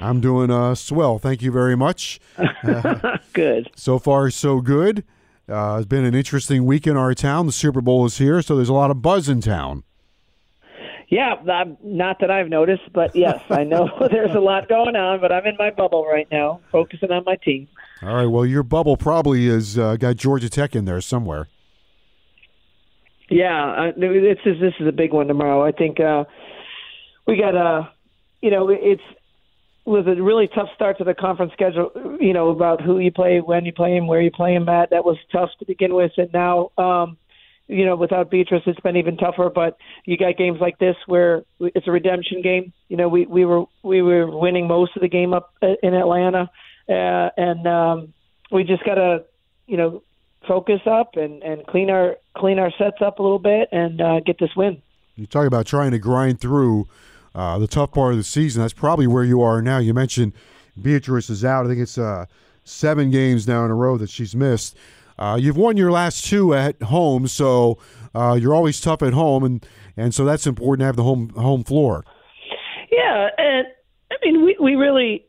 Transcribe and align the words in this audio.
I'm 0.00 0.20
doing 0.20 0.50
uh, 0.50 0.74
swell. 0.74 1.18
Thank 1.18 1.42
you 1.42 1.50
very 1.52 1.76
much. 1.76 2.20
Uh, 2.66 3.18
Good. 3.32 3.70
so 3.76 3.98
far, 3.98 4.28
so 4.30 4.60
good. 4.60 5.04
Uh, 5.48 5.76
it's 5.78 5.86
been 5.86 6.04
an 6.04 6.14
interesting 6.14 6.64
week 6.64 6.86
in 6.86 6.96
our 6.96 7.14
town. 7.14 7.46
The 7.46 7.52
Super 7.52 7.80
Bowl 7.80 8.04
is 8.04 8.18
here, 8.18 8.42
so 8.42 8.56
there's 8.56 8.68
a 8.68 8.74
lot 8.74 8.90
of 8.90 9.00
buzz 9.02 9.28
in 9.28 9.40
town. 9.40 9.84
Yeah, 11.08 11.34
I'm- 11.48 11.76
not 11.84 12.18
that 12.20 12.30
I've 12.30 12.48
noticed, 12.48 12.92
but 12.92 13.14
yes, 13.14 13.40
I 13.50 13.62
know 13.62 13.88
there's 14.10 14.34
a 14.34 14.40
lot 14.40 14.68
going 14.68 14.96
on. 14.96 15.20
But 15.20 15.30
I'm 15.32 15.46
in 15.46 15.56
my 15.58 15.70
bubble 15.70 16.04
right 16.04 16.26
now, 16.32 16.60
focusing 16.72 17.12
on 17.12 17.22
my 17.24 17.36
team. 17.36 17.68
All 18.02 18.14
right. 18.16 18.26
Well, 18.26 18.44
your 18.44 18.64
bubble 18.64 18.96
probably 18.96 19.46
has 19.48 19.78
uh, 19.78 19.94
got 19.96 20.16
Georgia 20.16 20.48
Tech 20.50 20.74
in 20.74 20.84
there 20.86 21.00
somewhere. 21.00 21.46
Yeah, 23.28 23.66
uh, 23.66 23.92
this 23.96 24.38
is 24.44 24.60
this 24.60 24.74
is 24.80 24.86
a 24.88 24.92
big 24.92 25.12
one 25.12 25.28
tomorrow. 25.28 25.64
I 25.64 25.72
think 25.72 26.00
uh, 26.00 26.24
we 27.26 27.36
got 27.36 27.54
a, 27.54 27.90
you 28.40 28.50
know, 28.50 28.68
it's 28.70 29.02
was 29.86 30.06
a 30.06 30.20
really 30.20 30.48
tough 30.48 30.68
start 30.74 30.98
to 30.98 31.04
the 31.04 31.14
conference 31.14 31.52
schedule. 31.52 31.90
You 32.20 32.32
know 32.32 32.50
about 32.50 32.82
who 32.82 32.98
you 32.98 33.12
play, 33.12 33.40
when 33.40 33.64
you 33.64 33.72
play 33.72 33.96
him, 33.96 34.06
where 34.06 34.20
you 34.20 34.30
play 34.30 34.54
him 34.54 34.68
at. 34.68 34.90
That 34.90 35.04
was 35.04 35.16
tough 35.30 35.50
to 35.60 35.64
begin 35.64 35.94
with, 35.94 36.12
and 36.16 36.32
now, 36.32 36.70
um, 36.76 37.16
you 37.68 37.84
know, 37.84 37.96
without 37.96 38.30
Beatrice, 38.30 38.62
it's 38.66 38.80
been 38.80 38.96
even 38.96 39.16
tougher. 39.16 39.48
But 39.48 39.78
you 40.04 40.16
got 40.16 40.36
games 40.36 40.60
like 40.60 40.78
this 40.78 40.96
where 41.06 41.44
it's 41.60 41.86
a 41.86 41.92
redemption 41.92 42.42
game. 42.42 42.72
You 42.88 42.96
know, 42.96 43.08
we 43.08 43.26
we 43.26 43.44
were 43.44 43.64
we 43.82 44.02
were 44.02 44.26
winning 44.28 44.66
most 44.66 44.96
of 44.96 45.02
the 45.02 45.08
game 45.08 45.32
up 45.32 45.54
uh, 45.62 45.74
in 45.82 45.94
Atlanta, 45.94 46.50
uh, 46.88 47.30
and 47.36 47.66
um, 47.66 48.12
we 48.50 48.64
just 48.64 48.84
got 48.84 48.96
to, 48.96 49.24
you 49.66 49.76
know, 49.76 50.02
focus 50.48 50.80
up 50.86 51.16
and 51.16 51.42
and 51.42 51.66
clean 51.66 51.90
our 51.90 52.16
clean 52.36 52.58
our 52.58 52.72
sets 52.76 53.00
up 53.00 53.20
a 53.20 53.22
little 53.22 53.38
bit 53.38 53.68
and 53.72 54.00
uh, 54.00 54.20
get 54.20 54.38
this 54.38 54.50
win. 54.56 54.82
You 55.14 55.26
talk 55.26 55.46
about 55.46 55.66
trying 55.66 55.92
to 55.92 55.98
grind 55.98 56.40
through 56.40 56.88
uh, 57.36 57.58
the 57.58 57.68
tough 57.68 57.92
part 57.92 58.12
of 58.12 58.18
the 58.18 58.24
season. 58.24 58.62
That's 58.62 58.72
probably 58.72 59.06
where 59.06 59.22
you 59.22 59.42
are 59.42 59.60
now. 59.60 59.78
You 59.78 59.92
mentioned 59.92 60.32
Beatrice 60.80 61.28
is 61.30 61.44
out. 61.44 61.66
I 61.66 61.68
think 61.68 61.80
it's 61.80 61.98
uh, 61.98 62.24
seven 62.64 63.10
games 63.10 63.46
now 63.46 63.64
in 63.64 63.70
a 63.70 63.74
row 63.74 63.98
that 63.98 64.08
she's 64.08 64.34
missed. 64.34 64.76
Uh, 65.18 65.38
you've 65.40 65.56
won 65.56 65.76
your 65.76 65.92
last 65.92 66.24
two 66.24 66.54
at 66.54 66.80
home, 66.82 67.28
so 67.28 67.78
uh, 68.14 68.38
you're 68.40 68.54
always 68.54 68.80
tough 68.80 69.02
at 69.02 69.12
home, 69.12 69.44
and, 69.44 69.66
and 69.96 70.14
so 70.14 70.24
that's 70.24 70.46
important 70.46 70.80
to 70.80 70.86
have 70.86 70.96
the 70.96 71.02
home 71.02 71.28
home 71.30 71.62
floor. 71.62 72.04
Yeah, 72.90 73.28
and 73.36 73.66
I 74.10 74.16
mean, 74.22 74.44
we 74.44 74.56
we 74.60 74.74
really, 74.74 75.26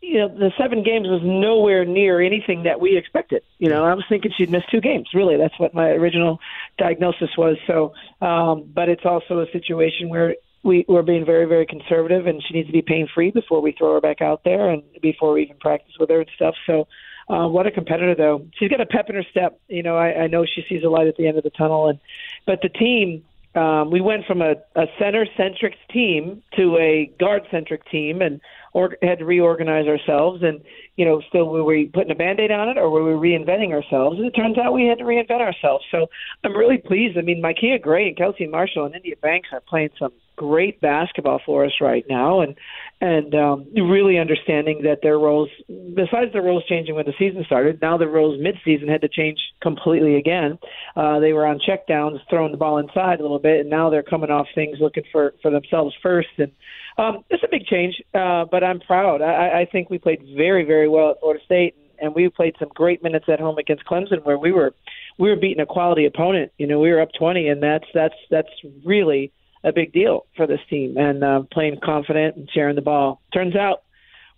you 0.00 0.18
know, 0.18 0.28
the 0.28 0.52
seven 0.58 0.82
games 0.82 1.08
was 1.08 1.20
nowhere 1.24 1.84
near 1.84 2.20
anything 2.20 2.64
that 2.64 2.80
we 2.80 2.96
expected. 2.96 3.42
You 3.58 3.68
know, 3.68 3.84
I 3.84 3.94
was 3.94 4.04
thinking 4.08 4.32
she'd 4.36 4.50
miss 4.50 4.62
two 4.70 4.80
games. 4.80 5.08
Really, 5.14 5.36
that's 5.36 5.58
what 5.58 5.74
my 5.74 5.90
original 5.90 6.38
diagnosis 6.78 7.30
was. 7.36 7.56
So, 7.66 7.94
um, 8.20 8.70
but 8.72 8.88
it's 8.88 9.04
also 9.04 9.40
a 9.40 9.46
situation 9.52 10.08
where 10.08 10.36
we 10.66 10.84
we're 10.88 11.02
being 11.02 11.24
very 11.24 11.46
very 11.46 11.66
conservative, 11.66 12.26
and 12.26 12.42
she 12.46 12.54
needs 12.54 12.68
to 12.68 12.72
be 12.72 12.82
pain 12.82 13.08
free 13.14 13.30
before 13.30 13.60
we 13.62 13.72
throw 13.72 13.94
her 13.94 14.00
back 14.00 14.20
out 14.20 14.42
there, 14.44 14.70
and 14.70 14.82
before 15.00 15.32
we 15.32 15.42
even 15.42 15.56
practice 15.58 15.94
with 15.98 16.10
her 16.10 16.20
and 16.20 16.30
stuff. 16.34 16.54
So. 16.66 16.86
Uh, 17.28 17.48
what 17.48 17.66
a 17.66 17.72
competitor, 17.72 18.14
though. 18.14 18.46
She's 18.56 18.68
got 18.68 18.80
a 18.80 18.86
pep 18.86 19.06
in 19.08 19.16
her 19.16 19.24
step. 19.28 19.58
You 19.66 19.82
know, 19.82 19.96
I, 19.96 20.12
I 20.12 20.26
know 20.28 20.44
she 20.46 20.62
sees 20.68 20.84
a 20.84 20.88
light 20.88 21.08
at 21.08 21.16
the 21.16 21.26
end 21.26 21.36
of 21.36 21.42
the 21.42 21.50
tunnel, 21.50 21.88
and 21.88 21.98
but 22.46 22.60
the 22.62 22.68
team, 22.68 23.24
um, 23.56 23.90
we 23.90 24.00
went 24.00 24.26
from 24.26 24.42
a, 24.42 24.54
a 24.76 24.86
center 24.98 25.26
centric 25.36 25.74
team 25.90 26.42
to 26.56 26.76
a 26.76 27.10
guard 27.18 27.42
centric 27.50 27.88
team 27.90 28.20
and 28.20 28.40
or, 28.74 28.96
had 29.02 29.20
to 29.20 29.24
reorganize 29.24 29.86
ourselves 29.86 30.42
and 30.42 30.60
you 30.96 31.04
know 31.04 31.22
still 31.28 31.48
were 31.48 31.64
we 31.64 31.86
putting 31.86 32.10
a 32.10 32.14
band-aid 32.14 32.50
on 32.50 32.68
it 32.68 32.76
or 32.76 32.90
were 32.90 33.18
we 33.18 33.30
reinventing 33.30 33.72
ourselves 33.72 34.18
and 34.18 34.26
it 34.26 34.32
turns 34.32 34.58
out 34.58 34.74
we 34.74 34.86
had 34.86 34.98
to 34.98 35.04
reinvent 35.04 35.40
ourselves 35.40 35.84
so 35.90 36.06
i'm 36.44 36.54
really 36.54 36.76
pleased 36.76 37.16
i 37.16 37.22
mean 37.22 37.42
Mykea 37.42 37.80
gray 37.80 38.08
and 38.08 38.16
kelsey 38.16 38.46
marshall 38.46 38.84
and 38.84 38.94
india 38.94 39.16
banks 39.22 39.48
are 39.52 39.62
playing 39.62 39.88
some 39.98 40.12
great 40.36 40.80
basketball 40.80 41.40
for 41.44 41.64
us 41.64 41.72
right 41.80 42.04
now 42.08 42.40
and 42.40 42.54
and 43.00 43.34
um 43.34 43.66
really 43.74 44.18
understanding 44.18 44.82
that 44.82 44.98
their 45.02 45.18
roles 45.18 45.48
besides 45.94 46.32
the 46.32 46.40
roles 46.40 46.64
changing 46.68 46.94
when 46.94 47.06
the 47.06 47.14
season 47.18 47.42
started 47.46 47.80
now 47.80 47.96
the 47.96 48.06
roles 48.06 48.38
mid-season 48.40 48.88
had 48.88 49.00
to 49.00 49.08
change 49.08 49.38
completely 49.62 50.16
again. 50.16 50.58
Uh 50.94 51.18
they 51.18 51.32
were 51.32 51.46
on 51.46 51.58
check 51.64 51.86
downs 51.86 52.20
throwing 52.28 52.52
the 52.52 52.58
ball 52.58 52.78
inside 52.78 53.18
a 53.18 53.22
little 53.22 53.38
bit 53.38 53.60
and 53.60 53.70
now 53.70 53.90
they're 53.90 54.02
coming 54.02 54.30
off 54.30 54.46
things 54.54 54.78
looking 54.80 55.04
for 55.10 55.34
for 55.42 55.50
themselves 55.50 55.94
first 56.02 56.28
and 56.38 56.52
um 56.98 57.24
it's 57.30 57.42
a 57.42 57.48
big 57.50 57.64
change 57.66 58.00
uh 58.14 58.44
but 58.50 58.62
i'm 58.62 58.80
proud. 58.80 59.22
I 59.22 59.60
i 59.60 59.68
think 59.70 59.90
we 59.90 59.98
played 59.98 60.22
very 60.36 60.64
very 60.64 60.88
well 60.88 61.10
at 61.10 61.20
florida 61.20 61.42
state 61.44 61.74
and 61.98 62.14
we 62.14 62.28
played 62.28 62.54
some 62.58 62.68
great 62.74 63.02
minutes 63.02 63.26
at 63.28 63.40
home 63.40 63.58
against 63.58 63.84
clemson 63.86 64.24
where 64.24 64.38
we 64.38 64.52
were 64.52 64.74
we 65.18 65.30
were 65.30 65.36
beating 65.36 65.60
a 65.60 65.66
quality 65.66 66.06
opponent. 66.06 66.52
You 66.58 66.66
know 66.66 66.80
we 66.80 66.90
were 66.90 67.00
up 67.00 67.10
20 67.18 67.48
and 67.48 67.62
that's 67.62 67.86
that's 67.94 68.14
that's 68.30 68.48
really 68.84 69.32
a 69.66 69.72
big 69.72 69.92
deal 69.92 70.26
for 70.36 70.46
this 70.46 70.60
team 70.70 70.96
and 70.96 71.22
uh, 71.22 71.42
playing 71.52 71.78
confident 71.82 72.36
and 72.36 72.48
sharing 72.54 72.76
the 72.76 72.82
ball. 72.82 73.20
Turns 73.34 73.56
out 73.56 73.82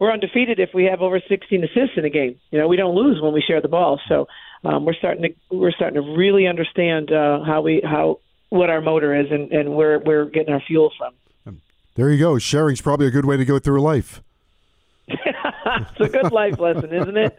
we're 0.00 0.12
undefeated 0.12 0.58
if 0.58 0.70
we 0.72 0.84
have 0.84 1.02
over 1.02 1.20
16 1.20 1.64
assists 1.64 1.96
in 1.96 2.04
a 2.04 2.10
game. 2.10 2.40
You 2.50 2.58
know, 2.58 2.68
we 2.68 2.76
don't 2.76 2.94
lose 2.94 3.20
when 3.20 3.32
we 3.32 3.42
share 3.42 3.60
the 3.60 3.68
ball. 3.68 4.00
So 4.08 4.26
um, 4.64 4.84
we're 4.84 4.94
starting 4.94 5.22
to 5.22 5.56
we're 5.56 5.72
starting 5.72 6.02
to 6.02 6.16
really 6.16 6.46
understand 6.46 7.12
uh, 7.12 7.44
how 7.44 7.60
we 7.60 7.82
how 7.84 8.20
what 8.48 8.70
our 8.70 8.80
motor 8.80 9.14
is 9.14 9.26
and, 9.30 9.52
and 9.52 9.74
where 9.74 9.98
we're 9.98 10.24
getting 10.24 10.54
our 10.54 10.62
fuel 10.66 10.90
from. 10.96 11.14
There 11.94 12.10
you 12.10 12.18
go. 12.18 12.38
Sharing's 12.38 12.80
probably 12.80 13.08
a 13.08 13.10
good 13.10 13.24
way 13.24 13.36
to 13.36 13.44
go 13.44 13.58
through 13.58 13.80
life. 13.80 14.22
it's 15.90 16.00
a 16.00 16.08
good 16.08 16.32
life 16.32 16.58
lesson, 16.58 16.92
isn't 16.92 17.16
it? 17.16 17.38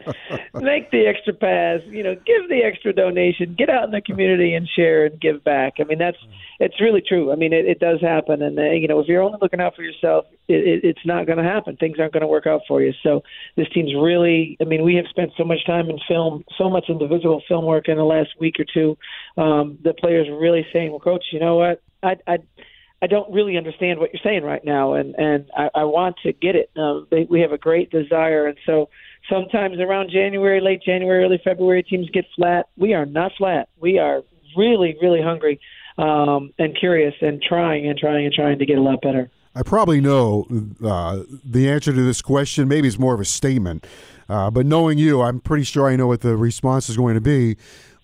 Make 0.53 0.91
the 0.91 1.06
extra 1.07 1.34
pass, 1.34 1.81
you 1.88 2.03
know, 2.03 2.16
give 2.16 2.50
the 2.50 2.62
extra 2.63 2.94
donation, 2.94 3.56
get 3.57 3.69
out 3.69 3.85
in 3.85 3.91
the 3.91 4.01
community 4.01 4.53
and 4.53 4.67
share 4.67 5.06
and 5.06 5.19
give 5.19 5.44
back. 5.44 5.75
I 5.79 5.84
mean, 5.84 5.97
that's 5.97 6.17
it's 6.59 6.79
really 6.81 7.01
true. 7.01 7.31
I 7.31 7.35
mean, 7.35 7.53
it, 7.53 7.66
it 7.66 7.79
does 7.79 8.01
happen, 8.01 8.41
and 8.41 8.57
uh, 8.59 8.72
you 8.72 8.88
know, 8.88 9.00
if 9.00 9.07
you're 9.07 9.22
only 9.22 9.39
looking 9.41 9.62
out 9.62 9.75
for 9.75 9.84
yourself, 9.84 10.25
it, 10.47 10.68
it, 10.68 10.84
it's 10.84 11.06
not 11.06 11.25
going 11.25 11.38
to 11.38 11.44
happen. 11.44 11.78
Things 11.78 11.97
aren't 12.00 12.13
going 12.13 12.22
to 12.22 12.28
work 12.28 12.47
out 12.47 12.62
for 12.68 12.81
you. 12.81 12.94
So 13.01 13.23
this 13.56 13.68
team's 13.73 13.94
really. 13.95 14.57
I 14.62 14.66
mean, 14.66 14.84
we 14.84 14.95
have 14.95 15.06
spent 15.09 15.31
so 15.38 15.44
much 15.44 15.66
time 15.66 15.89
in 15.89 16.00
film, 16.07 16.44
so 16.57 16.69
much 16.69 16.85
individual 16.89 17.41
film 17.47 17.66
work 17.66 17.88
in 17.88 17.97
the 17.97 18.03
last 18.03 18.29
week 18.39 18.56
or 18.59 18.66
two. 18.72 18.97
Um, 19.41 19.78
the 19.84 19.94
players 19.94 20.28
are 20.28 20.38
really 20.38 20.66
saying, 20.73 20.91
"Well, 20.91 21.00
coach, 21.00 21.25
you 21.31 21.39
know 21.39 21.56
what? 21.56 21.81
I." 22.03 22.16
I 22.28 22.38
I 23.02 23.08
don't 23.08 23.32
really 23.32 23.58
understand 23.58 24.00
what 24.00 24.12
you're 24.14 24.22
saying 24.24 24.44
right 24.44 24.64
now, 24.64 24.94
and 24.94 25.16
and 25.16 25.50
I, 25.56 25.70
I 25.74 25.84
want 25.86 26.18
to 26.24 26.34
get 26.34 26.56
it. 26.56 26.70
Uh, 26.76 27.02
they, 27.10 27.26
we 27.30 27.40
have 27.42 27.54
a 27.54 27.58
great 27.58 27.90
desire, 27.92 28.48
and 28.48 28.58
so 28.66 28.90
sometimes 29.30 29.80
around 29.80 30.10
January, 30.12 30.60
late 30.60 30.82
January, 30.84 31.24
early 31.24 31.42
February, 31.44 31.84
teams 31.84 32.10
get 32.10 32.26
flat. 32.36 32.68
We 32.78 32.94
are 32.94 33.06
not 33.06 33.32
flat. 33.38 33.70
We 33.80 34.00
are 34.00 34.24
really, 34.58 34.98
really 35.02 35.22
hungry 35.22 35.62
um, 35.98 36.54
and 36.60 36.76
curious, 36.78 37.14
and 37.22 37.42
trying 37.42 37.88
and 37.88 37.98
trying 37.98 38.26
and 38.26 38.34
trying 38.34 38.60
to 38.60 38.66
get 38.66 38.78
a 38.78 38.82
lot 38.82 39.02
better. 39.02 39.30
I 39.56 39.64
probably 39.64 40.02
know 40.02 40.46
uh, 40.84 41.24
the 41.44 41.70
answer 41.70 41.94
to 41.94 42.02
this 42.02 42.22
question. 42.22 42.68
Maybe 42.68 42.88
it's 42.88 43.00
more 43.00 43.14
of 43.14 43.20
a 43.20 43.26
statement, 43.26 43.88
uh, 44.28 44.52
but 44.52 44.66
knowing 44.66 44.98
you, 44.98 45.22
I'm 45.22 45.40
pretty 45.40 45.64
sure 45.64 45.88
I 45.88 45.96
know 45.96 46.08
what 46.08 46.22
the 46.22 46.36
response 46.36 46.90
is 46.90 46.98
going 46.98 47.16
to 47.16 47.22
be. 47.22 47.56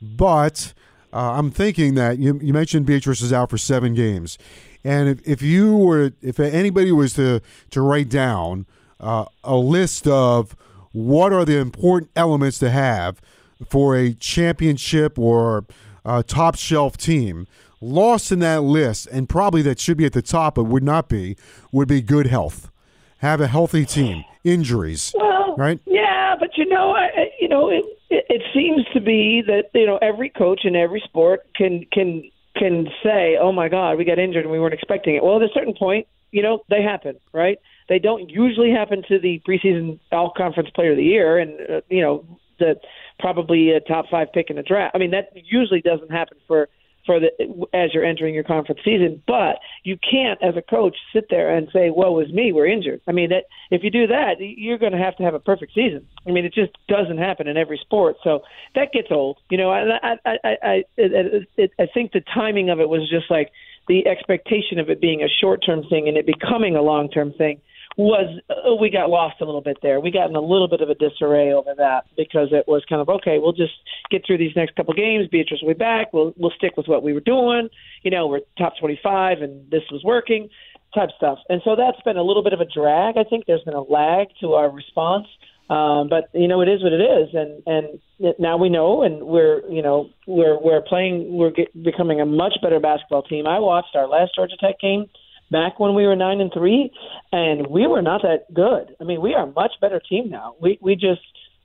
But 0.01 0.73
uh, 1.13 1.33
I'm 1.33 1.51
thinking 1.51 1.95
that 1.95 2.17
you, 2.17 2.39
you 2.41 2.53
mentioned 2.53 2.85
Beatrice 2.85 3.21
is 3.21 3.31
out 3.31 3.49
for 3.49 3.57
seven 3.57 3.93
games. 3.93 4.37
And 4.85 5.09
if, 5.09 5.27
if 5.27 5.41
you 5.41 5.75
were, 5.75 6.11
if 6.21 6.39
anybody 6.39 6.91
was 6.91 7.13
to 7.13 7.41
to 7.71 7.81
write 7.81 8.07
down 8.07 8.67
uh, 8.99 9.25
a 9.43 9.57
list 9.57 10.07
of 10.07 10.55
what 10.91 11.33
are 11.33 11.43
the 11.43 11.57
important 11.57 12.11
elements 12.15 12.59
to 12.59 12.69
have 12.69 13.19
for 13.67 13.97
a 13.97 14.13
championship 14.13 15.17
or 15.17 15.65
a 16.05 16.21
top 16.21 16.55
shelf 16.55 16.97
team, 16.97 17.47
lost 17.81 18.31
in 18.31 18.39
that 18.39 18.61
list, 18.61 19.07
and 19.11 19.27
probably 19.27 19.63
that 19.63 19.79
should 19.79 19.97
be 19.97 20.05
at 20.05 20.13
the 20.13 20.21
top, 20.21 20.55
but 20.55 20.65
would 20.65 20.83
not 20.83 21.09
be, 21.09 21.35
would 21.71 21.87
be 21.87 22.01
good 22.01 22.27
health. 22.27 22.69
Have 23.17 23.41
a 23.41 23.47
healthy 23.47 23.85
team. 23.85 24.23
Injuries, 24.43 25.15
well, 25.17 25.55
right? 25.57 25.79
Yeah, 25.87 26.35
but 26.39 26.51
you 26.55 26.67
know, 26.67 26.91
I, 26.91 27.31
you 27.41 27.47
know, 27.47 27.69
it, 27.69 27.83
it, 28.11 28.25
it 28.29 28.41
seems 28.53 28.85
to 28.93 29.01
be 29.01 29.41
that 29.47 29.71
you 29.73 29.87
know 29.87 29.97
every 30.03 30.29
coach 30.29 30.61
in 30.63 30.75
every 30.75 31.01
sport 31.03 31.47
can 31.55 31.83
can 31.91 32.29
can 32.55 32.87
say, 33.03 33.37
"Oh 33.39 33.51
my 33.51 33.69
God, 33.69 33.97
we 33.97 34.05
got 34.05 34.19
injured 34.19 34.43
and 34.43 34.51
we 34.51 34.59
weren't 34.59 34.73
expecting 34.73 35.15
it." 35.15 35.23
Well, 35.23 35.37
at 35.37 35.43
a 35.43 35.53
certain 35.53 35.73
point, 35.73 36.07
you 36.31 36.41
know, 36.41 36.63
they 36.69 36.81
happen, 36.81 37.15
right? 37.33 37.57
They 37.87 37.99
don't 37.99 38.29
usually 38.29 38.71
happen 38.71 39.03
to 39.07 39.19
the 39.19 39.41
preseason 39.47 39.99
all 40.11 40.31
conference 40.35 40.69
player 40.71 40.91
of 40.91 40.97
the 40.97 41.03
year, 41.03 41.37
and 41.37 41.59
uh, 41.69 41.81
you 41.89 42.01
know, 42.01 42.25
the 42.59 42.75
probably 43.19 43.71
a 43.71 43.79
top 43.79 44.05
five 44.09 44.27
pick 44.33 44.49
in 44.49 44.55
the 44.55 44.63
draft. 44.63 44.95
I 44.95 44.97
mean, 44.97 45.11
that 45.11 45.29
usually 45.33 45.81
doesn't 45.81 46.11
happen 46.11 46.37
for 46.47 46.69
for 47.05 47.19
the 47.19 47.29
as 47.73 47.93
you're 47.93 48.05
entering 48.05 48.33
your 48.33 48.43
conference 48.43 48.81
season. 48.83 49.21
But 49.27 49.59
you 49.83 49.97
can't, 49.97 50.41
as 50.41 50.55
a 50.57 50.61
coach, 50.61 50.95
sit 51.13 51.27
there 51.29 51.55
and 51.55 51.67
say, 51.71 51.89
"Woe 51.89 52.19
is 52.19 52.31
me, 52.31 52.51
we're 52.51 52.67
injured." 52.67 53.01
I 53.07 53.11
mean, 53.11 53.29
that 53.29 53.45
if 53.71 53.83
you 53.83 53.91
do 53.91 54.07
that, 54.07 54.35
you're 54.39 54.77
going 54.77 54.91
to 54.91 54.97
have 54.97 55.15
to 55.17 55.23
have 55.23 55.33
a 55.33 55.39
perfect 55.39 55.73
season. 55.73 56.05
I 56.27 56.31
mean, 56.31 56.45
it 56.45 56.53
just 56.53 56.71
doesn't 56.87 57.17
happen 57.17 57.47
in 57.47 57.57
every 57.57 57.77
sport, 57.77 58.17
so 58.23 58.43
that 58.75 58.91
gets 58.91 59.07
old. 59.11 59.37
You 59.49 59.57
know, 59.57 59.71
and 59.71 59.93
I 59.93 60.17
I 60.25 60.37
I 60.43 60.57
I, 60.63 60.83
it, 60.97 61.47
it, 61.57 61.71
I 61.79 61.87
think 61.93 62.11
the 62.11 62.21
timing 62.33 62.69
of 62.69 62.79
it 62.79 62.89
was 62.89 63.09
just 63.09 63.29
like 63.29 63.51
the 63.87 64.07
expectation 64.07 64.79
of 64.79 64.89
it 64.89 64.99
being 64.99 65.21
a 65.21 65.27
short 65.27 65.63
term 65.65 65.83
thing 65.89 66.07
and 66.07 66.17
it 66.17 66.25
becoming 66.25 66.75
a 66.75 66.81
long 66.81 67.09
term 67.09 67.33
thing 67.33 67.61
was 67.97 68.39
uh, 68.49 68.75
we 68.75 68.89
got 68.89 69.09
lost 69.09 69.35
a 69.41 69.45
little 69.45 69.61
bit 69.61 69.77
there. 69.81 69.99
We 69.99 70.11
got 70.11 70.29
in 70.29 70.35
a 70.35 70.41
little 70.41 70.67
bit 70.67 70.81
of 70.81 70.89
a 70.89 70.95
disarray 70.95 71.53
over 71.53 71.73
that 71.77 72.05
because 72.17 72.49
it 72.51 72.67
was 72.67 72.83
kind 72.89 73.01
of 73.01 73.07
okay. 73.07 73.39
We'll 73.39 73.53
just 73.53 73.73
get 74.11 74.25
through 74.25 74.37
these 74.37 74.55
next 74.55 74.75
couple 74.75 74.93
games. 74.93 75.27
Beatrice 75.31 75.61
will 75.61 75.73
be 75.73 75.77
back. 75.77 76.11
We'll 76.11 76.33
we'll 76.37 76.51
stick 76.57 76.75
with 76.75 76.87
what 76.87 77.03
we 77.03 77.13
were 77.13 77.21
doing. 77.21 77.69
You 78.03 78.11
know, 78.11 78.27
we're 78.27 78.41
top 78.57 78.73
twenty 78.79 78.99
five, 79.01 79.41
and 79.41 79.69
this 79.71 79.83
was 79.91 80.03
working, 80.03 80.49
type 80.93 81.09
stuff. 81.15 81.39
And 81.47 81.61
so 81.63 81.75
that's 81.75 82.01
been 82.03 82.17
a 82.17 82.23
little 82.23 82.43
bit 82.43 82.53
of 82.53 82.59
a 82.59 82.65
drag. 82.65 83.17
I 83.17 83.23
think 83.23 83.45
there's 83.45 83.63
been 83.63 83.73
a 83.73 83.81
lag 83.81 84.27
to 84.41 84.53
our 84.53 84.69
response. 84.69 85.27
Um, 85.69 86.09
but 86.09 86.29
you 86.33 86.47
know, 86.47 86.61
it 86.61 86.67
is 86.67 86.83
what 86.83 86.93
it 86.93 87.01
is, 87.01 87.29
and 87.33 87.63
and 87.65 88.35
now 88.37 88.57
we 88.57 88.69
know, 88.69 89.01
and 89.01 89.23
we're 89.23 89.67
you 89.69 89.81
know 89.81 90.09
we're 90.27 90.61
we're 90.61 90.81
playing, 90.81 91.33
we're 91.33 91.49
get, 91.49 91.71
becoming 91.81 92.21
a 92.21 92.25
much 92.25 92.53
better 92.61 92.79
basketball 92.79 93.23
team. 93.23 93.47
I 93.47 93.57
watched 93.59 93.95
our 93.95 94.07
last 94.07 94.35
Georgia 94.35 94.57
Tech 94.59 94.79
game 94.79 95.07
back 95.51 95.79
when 95.79 95.93
we 95.93 96.05
were 96.05 96.15
nine 96.15 96.41
and 96.41 96.51
three, 96.53 96.91
and 97.31 97.67
we 97.67 97.87
were 97.87 98.01
not 98.01 98.21
that 98.23 98.53
good. 98.53 98.95
I 98.99 99.03
mean, 99.03 99.21
we 99.21 99.33
are 99.33 99.43
a 99.43 99.51
much 99.51 99.73
better 99.81 99.99
team 99.99 100.29
now. 100.29 100.55
We 100.61 100.77
we 100.81 100.95
just 100.95 101.21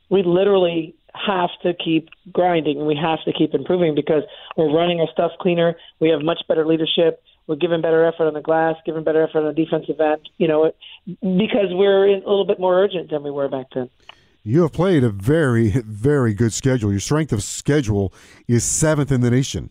we 0.09 0.23
literally 0.23 0.95
have 1.15 1.51
to 1.63 1.73
keep 1.75 2.09
grinding 2.33 2.79
and 2.79 2.87
we 2.87 2.97
have 2.97 3.19
to 3.25 3.33
keep 3.33 3.55
improving 3.55 3.95
because 3.95 4.23
we're 4.57 4.73
running 4.73 5.01
our 5.01 5.09
stuff 5.13 5.33
cleaner. 5.41 5.75
We 5.99 6.09
have 6.11 6.23
much 6.23 6.39
better 6.49 6.67
leadership. 6.67 7.23
We're 7.47 7.57
giving 7.57 7.81
better 7.81 8.05
effort 8.07 8.27
on 8.27 8.35
the 8.35 8.41
glass, 8.41 8.77
giving 8.87 9.03
better 9.03 9.25
effort 9.25 9.41
on 9.41 9.55
the 9.55 9.65
defensive 9.65 10.01
end. 10.01 10.29
You 10.39 10.49
know, 10.49 10.73
because 11.21 11.71
we're 11.71 12.07
a 12.07 12.19
little 12.19 12.47
bit 12.47 12.61
more 12.61 12.81
urgent 12.83 13.11
than 13.11 13.23
we 13.23 13.31
were 13.31 13.49
back 13.49 13.67
then. 13.75 13.91
You 14.43 14.63
have 14.63 14.73
played 14.73 15.05
a 15.05 15.11
very, 15.11 15.71
very 15.71 16.33
good 16.33 16.53
schedule. 16.53 16.91
Your 16.91 17.01
strength 17.01 17.33
of 17.33 17.43
schedule 17.43 18.13
is 18.49 18.65
seventh 18.65 19.13
in 19.13 19.21
the 19.21 19.31
nation. 19.31 19.71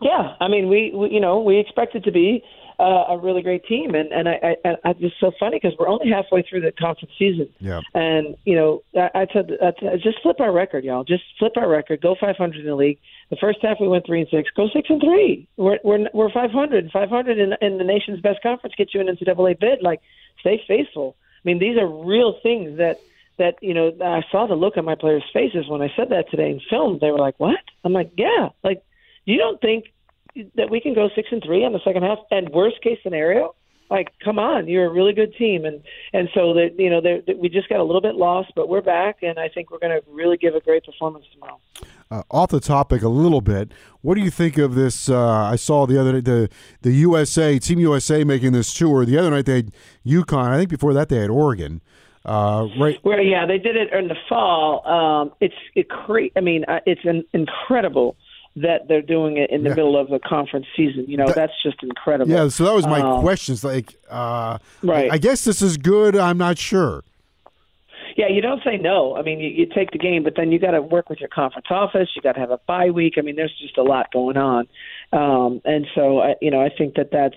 Yeah, 0.00 0.34
I 0.40 0.48
mean, 0.48 0.68
we, 0.68 0.92
we 0.94 1.10
you 1.10 1.20
know 1.20 1.40
we 1.40 1.58
expect 1.58 1.94
it 1.94 2.04
to 2.04 2.12
be 2.12 2.42
uh, 2.80 3.12
a 3.12 3.18
really 3.18 3.42
great 3.42 3.64
team, 3.66 3.94
and 3.94 4.10
and 4.10 4.26
I, 4.26 4.56
I, 4.64 4.70
I 4.84 4.94
it's 4.98 5.14
so 5.20 5.32
funny 5.38 5.60
because 5.62 5.76
we're 5.78 5.88
only 5.88 6.10
halfway 6.10 6.42
through 6.42 6.62
the 6.62 6.72
conference 6.72 7.12
season. 7.18 7.48
Yeah. 7.58 7.82
And 7.92 8.36
you 8.46 8.56
know, 8.56 8.82
I, 8.96 9.20
I 9.20 9.26
said 9.32 9.50
I 9.62 9.72
said, 9.78 10.00
just 10.02 10.22
flip 10.22 10.40
our 10.40 10.50
record, 10.50 10.84
y'all. 10.84 11.04
Just 11.04 11.24
flip 11.38 11.52
our 11.56 11.68
record. 11.68 12.00
Go 12.00 12.16
500 12.18 12.58
in 12.58 12.66
the 12.66 12.74
league. 12.74 12.98
The 13.28 13.36
first 13.36 13.58
half 13.60 13.76
we 13.80 13.88
went 13.88 14.06
three 14.06 14.20
and 14.20 14.28
six. 14.30 14.48
Go 14.56 14.68
six 14.72 14.88
and 14.88 15.00
three. 15.00 15.46
We're 15.58 15.78
we're 15.84 16.08
we're 16.14 16.32
500. 16.32 16.90
500 16.90 17.38
in, 17.38 17.52
in 17.60 17.78
the 17.78 17.84
nation's 17.84 18.20
best 18.20 18.42
conference 18.42 18.74
gets 18.76 18.94
you 18.94 19.00
an 19.00 19.08
NCAA 19.08 19.60
bid. 19.60 19.82
Like, 19.82 20.00
stay 20.40 20.62
faithful. 20.66 21.16
I 21.20 21.42
mean, 21.44 21.58
these 21.58 21.76
are 21.76 21.86
real 21.86 22.38
things 22.42 22.78
that 22.78 22.98
that 23.38 23.56
you 23.60 23.74
know. 23.74 23.92
I 24.02 24.22
saw 24.32 24.46
the 24.46 24.54
look 24.54 24.78
on 24.78 24.86
my 24.86 24.94
players' 24.94 25.24
faces 25.34 25.68
when 25.68 25.82
I 25.82 25.92
said 25.96 26.08
that 26.10 26.30
today 26.30 26.50
in 26.50 26.60
film. 26.70 26.98
They 26.98 27.10
were 27.10 27.18
like, 27.18 27.34
"What?" 27.38 27.60
I'm 27.84 27.92
like, 27.92 28.12
"Yeah." 28.16 28.48
Like, 28.64 28.82
you 29.26 29.36
don't 29.36 29.60
think 29.60 29.92
that 30.54 30.70
we 30.70 30.80
can 30.80 30.94
go 30.94 31.08
six 31.14 31.28
and 31.30 31.42
three 31.44 31.64
on 31.64 31.72
the 31.72 31.80
second 31.84 32.02
half. 32.02 32.18
And 32.30 32.48
worst 32.50 32.82
case 32.82 32.98
scenario, 33.02 33.54
like 33.90 34.12
come 34.24 34.38
on, 34.38 34.68
you're 34.68 34.86
a 34.86 34.92
really 34.92 35.12
good 35.12 35.34
team, 35.34 35.64
and 35.64 35.82
and 36.12 36.28
so 36.32 36.54
that 36.54 36.76
you 36.78 36.88
know 36.88 37.00
that 37.00 37.38
we 37.38 37.48
just 37.48 37.68
got 37.68 37.80
a 37.80 37.84
little 37.84 38.00
bit 38.00 38.14
lost, 38.14 38.52
but 38.54 38.68
we're 38.68 38.80
back, 38.80 39.18
and 39.22 39.38
I 39.38 39.48
think 39.48 39.70
we're 39.70 39.80
going 39.80 40.00
to 40.00 40.10
really 40.10 40.36
give 40.36 40.54
a 40.54 40.60
great 40.60 40.84
performance 40.84 41.24
tomorrow. 41.32 41.58
Uh, 42.10 42.22
off 42.30 42.50
the 42.50 42.60
topic 42.60 43.02
a 43.02 43.08
little 43.08 43.40
bit, 43.40 43.72
what 44.00 44.16
do 44.16 44.20
you 44.20 44.30
think 44.30 44.58
of 44.58 44.74
this? 44.74 45.08
Uh, 45.08 45.44
I 45.44 45.56
saw 45.56 45.86
the 45.86 46.00
other 46.00 46.20
the 46.20 46.48
the 46.82 46.92
USA 46.92 47.58
Team 47.58 47.80
USA 47.80 48.22
making 48.24 48.52
this 48.52 48.72
tour. 48.72 49.04
The 49.04 49.18
other 49.18 49.30
night 49.30 49.46
they 49.46 49.56
had 49.56 49.72
UConn. 50.06 50.48
I 50.48 50.58
think 50.58 50.70
before 50.70 50.94
that 50.94 51.08
they 51.08 51.16
had 51.16 51.30
Oregon. 51.30 51.80
Uh, 52.24 52.68
right. 52.78 52.98
Well, 53.02 53.20
yeah, 53.20 53.46
they 53.46 53.58
did 53.58 53.76
it 53.76 53.92
in 53.92 54.08
the 54.08 54.16
fall. 54.28 54.86
Um, 54.86 55.32
it's 55.40 55.54
it 55.74 55.88
cre- 55.88 56.32
I 56.36 56.40
mean, 56.40 56.64
uh, 56.68 56.80
it's 56.86 57.04
an 57.04 57.24
incredible 57.32 58.16
that 58.56 58.88
they're 58.88 59.02
doing 59.02 59.36
it 59.36 59.50
in 59.50 59.62
the 59.62 59.70
yeah. 59.70 59.74
middle 59.76 59.98
of 59.98 60.08
the 60.08 60.18
conference 60.18 60.66
season. 60.76 61.04
You 61.08 61.16
know, 61.16 61.26
that, 61.26 61.36
that's 61.36 61.62
just 61.62 61.82
incredible. 61.82 62.30
Yeah, 62.30 62.48
so 62.48 62.64
that 62.64 62.74
was 62.74 62.86
my 62.86 63.00
um, 63.00 63.20
questions. 63.20 63.62
Like, 63.62 63.96
uh, 64.08 64.58
right? 64.82 65.10
I, 65.10 65.14
I 65.14 65.18
guess 65.18 65.44
this 65.44 65.62
is 65.62 65.76
good. 65.76 66.16
I'm 66.16 66.38
not 66.38 66.58
sure. 66.58 67.04
Yeah, 68.16 68.28
you 68.28 68.40
don't 68.40 68.62
say 68.64 68.76
no. 68.76 69.16
I 69.16 69.22
mean, 69.22 69.38
you, 69.38 69.48
you 69.48 69.66
take 69.66 69.92
the 69.92 69.98
game, 69.98 70.24
but 70.24 70.34
then 70.36 70.50
you 70.52 70.58
got 70.58 70.72
to 70.72 70.82
work 70.82 71.08
with 71.08 71.20
your 71.20 71.28
conference 71.28 71.68
office. 71.70 72.08
You 72.14 72.22
got 72.22 72.32
to 72.32 72.40
have 72.40 72.50
a 72.50 72.60
bye 72.66 72.90
week. 72.90 73.14
I 73.16 73.22
mean, 73.22 73.36
there's 73.36 73.56
just 73.58 73.78
a 73.78 73.82
lot 73.82 74.12
going 74.12 74.36
on, 74.36 74.68
um, 75.12 75.60
and 75.64 75.86
so 75.94 76.18
I, 76.18 76.34
you 76.40 76.50
know, 76.50 76.60
I 76.60 76.70
think 76.76 76.96
that 76.96 77.10
that's 77.12 77.36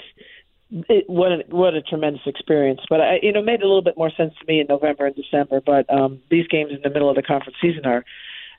it, 0.90 1.08
what 1.08 1.32
a, 1.32 1.44
what 1.50 1.76
a 1.76 1.82
tremendous 1.82 2.24
experience. 2.26 2.82
But 2.90 3.02
I, 3.02 3.20
you 3.22 3.32
know, 3.32 3.42
made 3.42 3.62
a 3.62 3.68
little 3.68 3.84
bit 3.84 3.98
more 3.98 4.12
sense 4.12 4.34
to 4.40 4.46
me 4.48 4.60
in 4.60 4.68
November 4.68 5.06
and 5.06 5.16
December. 5.16 5.62
But 5.62 5.92
um, 5.94 6.22
these 6.30 6.48
games 6.48 6.72
in 6.72 6.82
the 6.82 6.90
middle 6.90 7.10
of 7.10 7.16
the 7.16 7.24
conference 7.24 7.58
season 7.62 7.86
are 7.86 8.04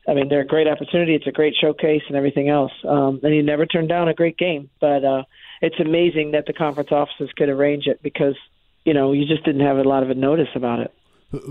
I 0.07 0.15
mean, 0.15 0.29
they're 0.29 0.41
a 0.41 0.47
great 0.47 0.69
opportunity. 0.69 1.15
It's 1.15 1.27
a 1.27 1.33
great 1.33 1.55
showcase 1.59 2.03
and 2.09 2.17
everything 2.17 2.49
else. 2.49 2.73
Um, 2.87 3.21
and 3.23 3.35
you 3.35 3.43
never 3.43 3.65
turn 3.65 3.87
down 3.87 4.09
a 4.09 4.15
great 4.15 4.37
game. 4.37 4.69
But 4.81 5.05
uh, 5.05 5.23
it's 5.63 5.81
amazing 5.81 6.33
that 6.33 6.47
the 6.47 6.53
conference 6.53 6.93
offices 6.93 7.31
could 7.37 7.49
arrange 7.49 7.87
it 7.87 8.03
because, 8.03 8.37
you 8.85 8.93
know, 8.93 9.13
you 9.13 9.25
just 9.27 9.45
didn't 9.45 9.63
have 9.63 9.79
a 9.79 9.83
lot 9.83 10.03
of 10.03 10.11
a 10.11 10.15
notice 10.15 10.49
about 10.55 10.81
it. 10.81 10.95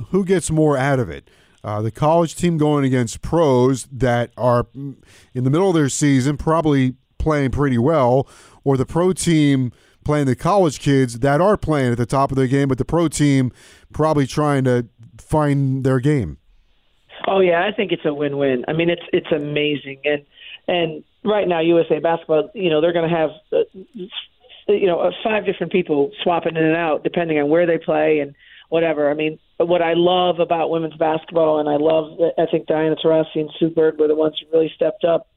Who 0.09 0.23
gets 0.23 0.51
more 0.51 0.77
out 0.77 0.99
of 0.99 1.09
it? 1.09 1.29
Uh, 1.63 1.81
the 1.81 1.91
college 1.91 2.35
team 2.35 2.57
going 2.57 2.85
against 2.85 3.21
pros 3.21 3.85
that 3.91 4.31
are 4.37 4.67
in 4.73 5.43
the 5.43 5.49
middle 5.49 5.69
of 5.69 5.75
their 5.75 5.89
season, 5.89 6.37
probably 6.37 6.95
playing 7.17 7.51
pretty 7.51 7.77
well, 7.77 8.27
or 8.63 8.77
the 8.77 8.85
pro 8.85 9.13
team 9.13 9.71
playing 10.03 10.25
the 10.25 10.35
college 10.35 10.79
kids 10.79 11.19
that 11.19 11.41
are 11.41 11.57
playing 11.57 11.93
at 11.93 11.97
the 11.97 12.05
top 12.05 12.31
of 12.31 12.37
their 12.37 12.47
game, 12.47 12.67
but 12.67 12.77
the 12.77 12.85
pro 12.85 13.07
team 13.07 13.51
probably 13.93 14.27
trying 14.27 14.63
to 14.65 14.87
find 15.17 15.83
their 15.83 15.99
game. 15.99 16.37
Oh 17.27 17.39
yeah, 17.39 17.65
I 17.65 17.75
think 17.75 17.91
it's 17.91 18.05
a 18.05 18.13
win-win. 18.13 18.65
I 18.67 18.73
mean, 18.73 18.89
it's 18.89 19.01
it's 19.11 19.31
amazing, 19.31 20.01
and 20.05 20.25
and 20.67 21.03
right 21.23 21.47
now 21.47 21.61
USA 21.61 21.99
Basketball, 21.99 22.49
you 22.53 22.69
know, 22.69 22.81
they're 22.81 22.93
going 22.93 23.09
to 23.09 23.15
have. 23.15 23.29
Uh, 23.51 24.05
you 24.69 24.87
know, 24.87 25.01
uh, 25.01 25.11
five 25.21 25.45
different 25.45 25.73
people 25.73 26.09
swapping 26.23 26.55
in 26.55 26.63
and 26.63 26.77
out 26.77 27.03
depending 27.03 27.37
on 27.37 27.49
where 27.49 27.65
they 27.67 27.77
play 27.77 28.19
and 28.19 28.33
whatever. 28.69 29.11
I 29.11 29.13
mean, 29.13 29.37
what 29.57 29.81
I 29.81 29.93
love 29.93 30.39
about 30.39 30.69
women's 30.69 30.95
basketball, 30.95 31.59
and 31.59 31.67
I 31.69 31.75
love, 31.75 32.17
I 32.37 32.45
think 32.49 32.67
Diana 32.67 32.95
Taurasi 32.95 33.35
and 33.35 33.49
Sue 33.59 33.69
Bird 33.69 33.99
were 33.99 34.07
the 34.07 34.15
ones 34.15 34.39
who 34.39 34.57
really 34.57 34.71
stepped 34.73 35.03
up 35.03 35.27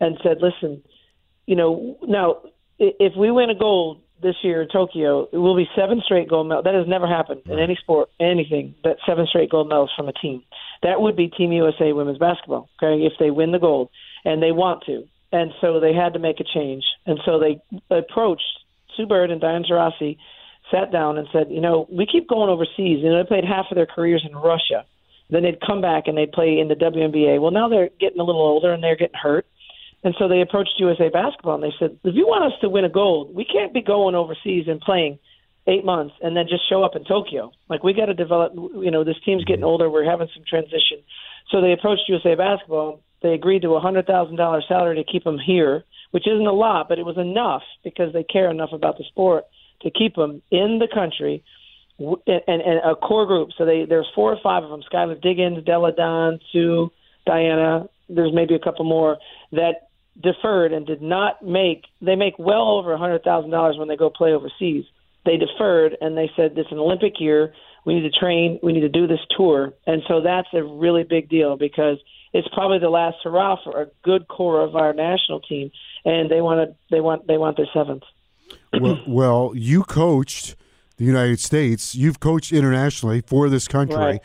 and 0.00 0.18
said, 0.22 0.38
listen, 0.40 0.82
you 1.46 1.56
know, 1.56 1.96
now 2.02 2.42
if 2.78 3.14
we 3.16 3.30
win 3.30 3.50
a 3.50 3.54
gold 3.54 4.01
this 4.22 4.36
year 4.42 4.62
in 4.62 4.68
Tokyo, 4.68 5.28
it 5.32 5.36
will 5.36 5.56
be 5.56 5.68
seven 5.76 6.00
straight 6.04 6.28
gold 6.28 6.48
medals. 6.48 6.64
That 6.64 6.74
has 6.74 6.86
never 6.86 7.06
happened 7.06 7.42
in 7.46 7.58
any 7.58 7.76
sport, 7.76 8.08
anything, 8.20 8.74
that 8.84 8.96
seven 9.06 9.26
straight 9.26 9.50
gold 9.50 9.68
medals 9.68 9.90
from 9.96 10.08
a 10.08 10.12
team. 10.12 10.42
That 10.82 11.00
would 11.00 11.16
be 11.16 11.28
Team 11.28 11.52
USA 11.52 11.92
women's 11.92 12.18
basketball, 12.18 12.68
okay, 12.82 13.02
if 13.04 13.12
they 13.18 13.30
win 13.30 13.52
the 13.52 13.58
gold, 13.58 13.90
and 14.24 14.42
they 14.42 14.52
want 14.52 14.84
to. 14.86 15.04
And 15.32 15.52
so 15.60 15.80
they 15.80 15.94
had 15.94 16.12
to 16.12 16.18
make 16.18 16.40
a 16.40 16.44
change. 16.44 16.84
And 17.06 17.18
so 17.24 17.38
they 17.38 17.60
approached 17.90 18.42
Sue 18.96 19.06
Bird 19.06 19.30
and 19.30 19.40
Diana 19.40 19.64
Taurasi, 19.64 20.18
sat 20.70 20.92
down 20.92 21.18
and 21.18 21.28
said, 21.32 21.48
you 21.50 21.60
know, 21.60 21.86
we 21.90 22.06
keep 22.06 22.28
going 22.28 22.50
overseas. 22.50 23.00
You 23.02 23.10
know, 23.10 23.22
they 23.22 23.28
played 23.28 23.44
half 23.44 23.66
of 23.70 23.76
their 23.76 23.86
careers 23.86 24.24
in 24.28 24.36
Russia. 24.36 24.84
Then 25.30 25.42
they'd 25.44 25.60
come 25.66 25.80
back 25.80 26.04
and 26.06 26.16
they'd 26.16 26.32
play 26.32 26.58
in 26.58 26.68
the 26.68 26.74
WNBA. 26.74 27.40
Well, 27.40 27.50
now 27.50 27.68
they're 27.68 27.88
getting 27.98 28.20
a 28.20 28.24
little 28.24 28.42
older 28.42 28.72
and 28.72 28.82
they're 28.82 28.96
getting 28.96 29.18
hurt. 29.20 29.46
And 30.04 30.14
so 30.18 30.26
they 30.26 30.40
approached 30.40 30.74
USA 30.78 31.08
Basketball 31.08 31.54
and 31.54 31.62
they 31.62 31.74
said, 31.78 31.98
if 32.02 32.14
you 32.14 32.26
want 32.26 32.52
us 32.52 32.58
to 32.60 32.68
win 32.68 32.84
a 32.84 32.88
gold, 32.88 33.34
we 33.34 33.44
can't 33.44 33.72
be 33.72 33.82
going 33.82 34.14
overseas 34.14 34.66
and 34.68 34.80
playing– 34.80 35.18
eight 35.66 35.84
months 35.84 36.14
and 36.20 36.36
then 36.36 36.46
just 36.48 36.68
show 36.68 36.82
up 36.82 36.96
in 36.96 37.04
Tokyo. 37.04 37.52
Like 37.68 37.82
we 37.82 37.92
got 37.92 38.06
to 38.06 38.14
develop. 38.14 38.52
You 38.54 38.90
know, 38.90 39.04
this 39.04 39.16
team's 39.24 39.44
getting 39.44 39.64
older. 39.64 39.88
We're 39.88 40.08
having 40.08 40.28
some 40.34 40.44
transition. 40.48 40.98
So 41.50 41.60
they 41.60 41.72
approached 41.72 42.02
USA 42.08 42.34
Basketball. 42.34 43.00
They 43.22 43.34
agreed 43.34 43.62
to 43.62 43.74
a 43.74 43.80
hundred 43.80 44.06
thousand 44.06 44.36
dollars 44.36 44.64
salary 44.66 44.96
to 44.96 45.10
keep 45.10 45.24
them 45.24 45.38
here, 45.38 45.84
which 46.10 46.26
isn't 46.26 46.46
a 46.46 46.52
lot, 46.52 46.88
but 46.88 46.98
it 46.98 47.06
was 47.06 47.18
enough 47.18 47.62
because 47.84 48.12
they 48.12 48.24
care 48.24 48.50
enough 48.50 48.70
about 48.72 48.98
the 48.98 49.04
sport 49.04 49.44
to 49.82 49.90
keep 49.90 50.16
them 50.16 50.42
in 50.50 50.78
the 50.80 50.88
country 50.92 51.44
and, 51.98 52.18
and, 52.26 52.62
and 52.62 52.80
a 52.84 52.96
core 52.96 53.26
group. 53.26 53.50
So 53.56 53.64
they 53.64 53.84
there's 53.84 54.08
four 54.14 54.32
or 54.32 54.38
five 54.42 54.64
of 54.64 54.70
them: 54.70 54.82
Skylar 54.92 55.20
Diggins, 55.20 55.64
Delle 55.64 55.92
Donne, 55.92 56.40
Sue, 56.52 56.90
Diana. 57.26 57.88
There's 58.08 58.34
maybe 58.34 58.54
a 58.54 58.58
couple 58.58 58.84
more 58.84 59.18
that 59.52 59.88
deferred 60.20 60.72
and 60.72 60.86
did 60.86 61.02
not 61.02 61.42
make. 61.42 61.84
They 62.00 62.16
make 62.16 62.38
well 62.38 62.78
over 62.78 62.92
a 62.92 62.98
hundred 62.98 63.22
thousand 63.24 63.50
dollars 63.50 63.76
when 63.78 63.88
they 63.88 63.96
go 63.96 64.10
play 64.10 64.32
overseas 64.32 64.84
they 65.24 65.36
deferred 65.36 65.96
and 66.00 66.16
they 66.16 66.30
said 66.36 66.54
this 66.54 66.66
is 66.66 66.72
an 66.72 66.78
Olympic 66.78 67.20
year. 67.20 67.54
We 67.84 67.94
need 67.94 68.10
to 68.10 68.18
train. 68.18 68.58
We 68.62 68.72
need 68.72 68.80
to 68.80 68.88
do 68.88 69.06
this 69.06 69.20
tour, 69.36 69.72
and 69.86 70.02
so 70.06 70.20
that's 70.20 70.48
a 70.52 70.62
really 70.62 71.02
big 71.02 71.28
deal 71.28 71.56
because 71.56 71.98
it's 72.32 72.46
probably 72.54 72.78
the 72.78 72.88
last 72.88 73.16
hurrah 73.24 73.56
for 73.64 73.82
a 73.82 73.86
good 74.04 74.28
core 74.28 74.60
of 74.60 74.76
our 74.76 74.92
national 74.92 75.40
team, 75.40 75.72
and 76.04 76.30
they 76.30 76.40
want 76.40 76.70
to. 76.70 76.76
They 76.92 77.00
want. 77.00 77.26
They 77.26 77.38
want 77.38 77.56
their 77.56 77.66
seventh. 77.74 78.04
well, 78.72 79.00
well, 79.08 79.52
you 79.56 79.82
coached 79.82 80.54
the 80.96 81.04
United 81.04 81.40
States. 81.40 81.96
You've 81.96 82.20
coached 82.20 82.52
internationally 82.52 83.20
for 83.20 83.48
this 83.48 83.66
country. 83.66 83.96
Right. 83.96 84.20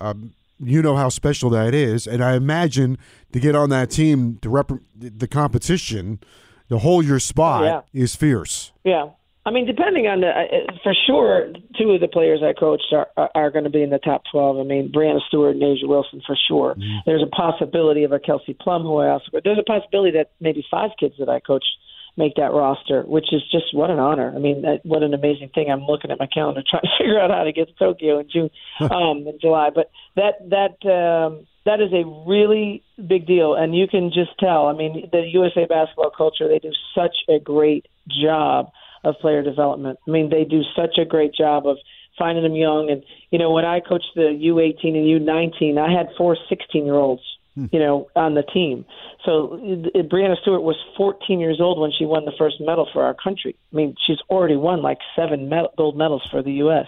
Um, 0.00 0.34
you 0.58 0.82
know 0.82 0.96
how 0.96 1.08
special 1.08 1.50
that 1.50 1.74
is, 1.74 2.06
and 2.06 2.22
I 2.22 2.34
imagine 2.36 2.98
to 3.32 3.40
get 3.40 3.54
on 3.56 3.70
that 3.70 3.90
team 3.90 4.38
to 4.42 4.48
rep 4.48 4.70
the 4.96 5.28
competition, 5.28 6.20
to 6.68 6.78
hold 6.78 7.04
your 7.06 7.18
spot 7.20 7.64
Yeah. 7.64 7.80
is 8.02 8.14
fierce. 8.14 8.72
Yeah. 8.84 9.10
I 9.46 9.50
mean, 9.50 9.66
depending 9.66 10.06
on 10.06 10.22
the, 10.22 10.28
uh, 10.28 10.72
for 10.82 10.94
sure, 11.06 11.52
two 11.78 11.90
of 11.90 12.00
the 12.00 12.08
players 12.08 12.40
I 12.42 12.54
coached 12.58 12.86
are 12.92 13.08
are, 13.18 13.30
are 13.34 13.50
going 13.50 13.64
to 13.64 13.70
be 13.70 13.82
in 13.82 13.90
the 13.90 13.98
top 13.98 14.22
twelve. 14.32 14.58
I 14.58 14.62
mean, 14.62 14.90
Breanna 14.90 15.20
Stewart 15.28 15.54
and 15.56 15.62
A'ja 15.62 15.86
Wilson 15.86 16.22
for 16.26 16.34
sure. 16.48 16.76
There's 17.04 17.22
a 17.22 17.26
possibility 17.26 18.04
of 18.04 18.12
a 18.12 18.18
Kelsey 18.18 18.54
Plum, 18.54 18.82
who 18.82 18.96
I 18.98 19.10
also. 19.10 19.26
There's 19.44 19.58
a 19.58 19.62
possibility 19.62 20.12
that 20.16 20.30
maybe 20.40 20.64
five 20.70 20.92
kids 20.98 21.16
that 21.18 21.28
I 21.28 21.40
coached 21.40 21.68
make 22.16 22.34
that 22.36 22.52
roster, 22.52 23.02
which 23.02 23.32
is 23.32 23.42
just 23.50 23.74
what 23.74 23.90
an 23.90 23.98
honor. 23.98 24.32
I 24.34 24.38
mean, 24.38 24.62
that, 24.62 24.80
what 24.84 25.02
an 25.02 25.14
amazing 25.14 25.50
thing. 25.54 25.70
I'm 25.70 25.82
looking 25.82 26.10
at 26.10 26.18
my 26.18 26.26
calendar 26.26 26.62
trying 26.70 26.82
to 26.82 26.88
figure 26.98 27.20
out 27.20 27.30
how 27.30 27.44
to 27.44 27.52
get 27.52 27.68
to 27.68 27.74
Tokyo 27.74 28.20
in 28.20 28.28
June, 28.30 28.50
um, 28.80 29.26
in 29.26 29.38
July. 29.40 29.70
But 29.74 29.90
that 30.16 30.34
that 30.50 30.88
um, 30.88 31.46
that 31.64 31.80
is 31.80 31.92
a 31.92 32.04
really 32.26 32.82
big 32.96 33.26
deal, 33.26 33.54
and 33.54 33.74
you 33.74 33.88
can 33.88 34.10
just 34.14 34.38
tell. 34.38 34.66
I 34.66 34.74
mean, 34.74 35.08
the 35.10 35.22
USA 35.32 35.66
basketball 35.66 36.10
culture 36.16 36.48
they 36.48 36.58
do 36.58 36.72
such 36.94 37.16
a 37.28 37.38
great 37.38 37.86
job 38.22 38.70
of 39.02 39.16
player 39.20 39.42
development. 39.42 39.98
I 40.06 40.10
mean, 40.10 40.30
they 40.30 40.44
do 40.44 40.62
such 40.76 40.98
a 40.98 41.04
great 41.04 41.34
job 41.34 41.66
of 41.66 41.76
finding 42.18 42.44
them 42.44 42.54
young. 42.54 42.90
And 42.90 43.02
you 43.30 43.38
know, 43.38 43.50
when 43.50 43.64
I 43.64 43.80
coached 43.80 44.12
the 44.14 44.22
U18 44.22 44.96
and 44.96 45.26
U19, 45.26 45.78
I 45.78 45.92
had 45.92 46.08
four 46.16 46.36
16 46.48 46.84
year 46.84 46.94
olds. 46.94 47.22
You 47.72 47.78
know, 47.78 48.08
on 48.16 48.34
the 48.34 48.42
team. 48.42 48.84
So 49.24 49.54
uh, 49.54 50.02
Breanna 50.02 50.36
Stewart 50.42 50.62
was 50.62 50.76
14 50.96 51.38
years 51.38 51.60
old 51.60 51.78
when 51.78 51.92
she 51.96 52.04
won 52.04 52.24
the 52.24 52.32
first 52.36 52.56
medal 52.60 52.88
for 52.92 53.04
our 53.04 53.14
country. 53.14 53.56
I 53.72 53.76
mean, 53.76 53.94
she's 54.06 54.18
already 54.28 54.56
won 54.56 54.82
like 54.82 54.98
seven 55.14 55.48
med- 55.48 55.68
gold 55.76 55.96
medals 55.96 56.26
for 56.30 56.42
the 56.42 56.52
U.S. 56.64 56.86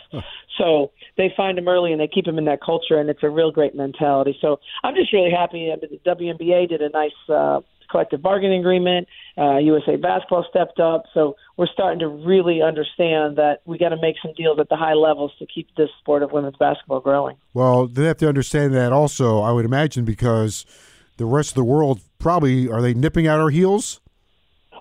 So 0.58 0.90
they 1.16 1.32
find 1.36 1.56
them 1.56 1.68
early 1.68 1.92
and 1.92 2.00
they 2.00 2.08
keep 2.08 2.24
them 2.24 2.38
in 2.38 2.46
that 2.46 2.60
culture, 2.60 2.98
and 2.98 3.08
it's 3.08 3.22
a 3.22 3.30
real 3.30 3.52
great 3.52 3.74
mentality. 3.74 4.36
So 4.40 4.58
I'm 4.82 4.94
just 4.94 5.12
really 5.12 5.30
happy. 5.30 5.70
that 5.70 5.88
The 5.88 5.98
WNBA 6.10 6.68
did 6.68 6.82
a 6.82 6.88
nice 6.88 7.10
uh, 7.28 7.60
collective 7.90 8.22
bargaining 8.22 8.60
agreement. 8.60 9.08
Uh, 9.38 9.58
USA 9.58 9.96
Basketball 9.96 10.44
stepped 10.48 10.80
up. 10.80 11.04
So 11.14 11.36
we're 11.56 11.66
starting 11.66 11.98
to 12.00 12.08
really 12.08 12.62
understand 12.62 13.36
that 13.36 13.60
we 13.64 13.78
got 13.78 13.90
to 13.90 14.00
make 14.00 14.16
some 14.22 14.32
deals 14.34 14.58
at 14.58 14.68
the 14.68 14.76
high 14.76 14.94
levels 14.94 15.32
to 15.38 15.46
keep 15.46 15.68
this 15.76 15.90
sport 16.00 16.22
of 16.22 16.32
women's 16.32 16.56
basketball 16.56 17.00
growing. 17.00 17.36
Well, 17.54 17.86
they 17.86 18.04
have 18.04 18.18
to 18.18 18.28
understand 18.28 18.74
that 18.74 18.92
also. 18.92 19.40
I 19.40 19.52
would 19.52 19.64
imagine 19.64 20.04
because 20.04 20.64
the 21.16 21.26
rest 21.26 21.50
of 21.50 21.54
the 21.56 21.64
world 21.64 22.00
probably 22.18 22.68
are 22.68 22.80
they 22.80 22.94
nipping 22.94 23.26
at 23.26 23.38
our 23.38 23.50
heels. 23.50 24.00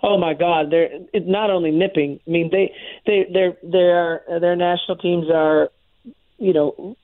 Oh 0.03 0.17
my 0.17 0.33
God! 0.33 0.71
They're 0.71 0.89
not 1.13 1.49
only 1.49 1.71
nipping. 1.71 2.19
I 2.27 2.29
mean, 2.29 2.49
they 2.51 2.73
they 3.07 3.25
their 3.31 3.57
their 3.63 4.39
their 4.39 4.55
national 4.55 4.97
teams 4.97 5.27
are, 5.33 5.69
you 6.37 6.53
know, 6.53 6.95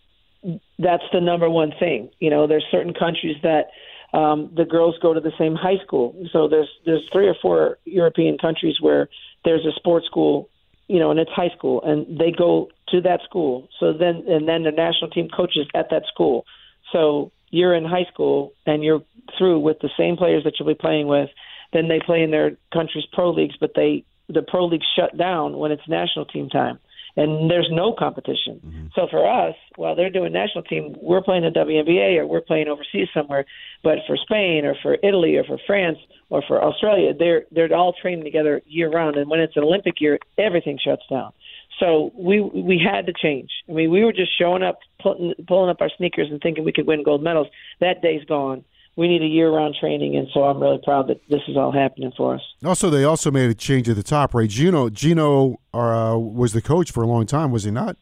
that's 0.77 1.03
the 1.13 1.21
number 1.21 1.49
one 1.49 1.73
thing. 1.79 2.09
You 2.19 2.29
know, 2.29 2.47
there's 2.47 2.65
certain 2.71 2.93
countries 2.93 3.37
that 3.43 3.71
um, 4.13 4.51
the 4.55 4.65
girls 4.65 4.95
go 5.01 5.13
to 5.13 5.19
the 5.19 5.31
same 5.37 5.55
high 5.55 5.77
school. 5.85 6.15
So 6.31 6.47
there's 6.47 6.69
there's 6.85 7.07
three 7.11 7.27
or 7.27 7.35
four 7.41 7.77
European 7.85 8.37
countries 8.37 8.75
where 8.81 9.09
there's 9.45 9.65
a 9.65 9.71
sports 9.75 10.05
school, 10.05 10.49
you 10.87 10.99
know, 10.99 11.11
and 11.11 11.19
it's 11.19 11.31
high 11.31 11.51
school, 11.55 11.81
and 11.83 12.19
they 12.19 12.31
go 12.31 12.69
to 12.89 13.01
that 13.01 13.21
school. 13.23 13.69
So 13.79 13.93
then 13.93 14.23
and 14.27 14.47
then 14.47 14.63
the 14.63 14.71
national 14.71 15.11
team 15.11 15.29
coaches 15.35 15.67
at 15.73 15.89
that 15.91 16.03
school. 16.13 16.45
So 16.91 17.31
you're 17.51 17.75
in 17.75 17.85
high 17.85 18.05
school 18.11 18.53
and 18.65 18.83
you're 18.83 19.03
through 19.37 19.59
with 19.59 19.79
the 19.79 19.89
same 19.97 20.17
players 20.17 20.43
that 20.43 20.53
you'll 20.57 20.67
be 20.67 20.73
playing 20.73 21.07
with. 21.07 21.29
Then 21.73 21.87
they 21.87 21.99
play 21.99 22.21
in 22.21 22.31
their 22.31 22.57
country's 22.73 23.05
pro 23.13 23.31
leagues, 23.31 23.55
but 23.59 23.71
they 23.75 24.03
the 24.27 24.41
pro 24.41 24.65
leagues 24.65 24.85
shut 24.95 25.17
down 25.17 25.57
when 25.57 25.71
it's 25.71 25.87
national 25.87 26.25
team 26.25 26.49
time, 26.49 26.79
and 27.15 27.49
there's 27.49 27.69
no 27.71 27.93
competition. 27.97 28.61
Mm-hmm. 28.65 28.87
So 28.95 29.07
for 29.09 29.29
us, 29.29 29.55
while 29.75 29.95
they're 29.95 30.09
doing 30.09 30.33
national 30.33 30.63
team, 30.63 30.95
we're 31.01 31.21
playing 31.21 31.43
the 31.43 31.49
WNBA 31.49 32.17
or 32.17 32.27
we're 32.27 32.41
playing 32.41 32.67
overseas 32.67 33.07
somewhere. 33.13 33.45
But 33.83 33.99
for 34.07 34.17
Spain 34.17 34.65
or 34.65 34.75
for 34.81 34.97
Italy 35.03 35.35
or 35.35 35.43
for 35.43 35.57
France 35.67 35.97
or 36.29 36.41
for 36.47 36.63
Australia, 36.63 37.13
they're 37.17 37.43
they're 37.51 37.73
all 37.75 37.93
training 37.93 38.23
together 38.23 38.61
year 38.65 38.89
round. 38.89 39.17
And 39.17 39.29
when 39.29 39.39
it's 39.39 39.57
an 39.57 39.63
Olympic 39.63 39.99
year, 39.99 40.19
everything 40.37 40.79
shuts 40.83 41.03
down. 41.09 41.33
So 41.79 42.11
we 42.15 42.41
we 42.41 42.79
had 42.79 43.07
to 43.07 43.13
change. 43.13 43.49
I 43.67 43.73
mean, 43.73 43.91
we 43.91 44.03
were 44.03 44.13
just 44.13 44.37
showing 44.37 44.63
up, 44.63 44.79
pulling, 45.01 45.33
pulling 45.47 45.69
up 45.69 45.81
our 45.81 45.89
sneakers, 45.97 46.27
and 46.29 46.39
thinking 46.41 46.63
we 46.63 46.71
could 46.71 46.87
win 46.87 47.03
gold 47.03 47.23
medals. 47.23 47.47
That 47.79 48.01
day's 48.01 48.23
gone. 48.25 48.63
We 49.01 49.07
need 49.07 49.23
a 49.23 49.25
year-round 49.25 49.75
training, 49.79 50.15
and 50.15 50.27
so 50.31 50.43
I'm 50.43 50.59
really 50.61 50.77
proud 50.83 51.07
that 51.07 51.19
this 51.27 51.41
is 51.47 51.57
all 51.57 51.71
happening 51.71 52.11
for 52.15 52.35
us. 52.35 52.41
Also, 52.63 52.91
they 52.91 53.03
also 53.03 53.31
made 53.31 53.49
a 53.49 53.55
change 53.55 53.89
at 53.89 53.95
the 53.95 54.03
top, 54.03 54.35
right? 54.35 54.47
Geno 54.47 54.89
Geno 54.91 55.59
uh, 55.73 56.15
was 56.19 56.53
the 56.53 56.61
coach 56.61 56.91
for 56.91 57.01
a 57.03 57.07
long 57.07 57.25
time, 57.25 57.51
was 57.51 57.63
he 57.63 57.71
not? 57.71 57.97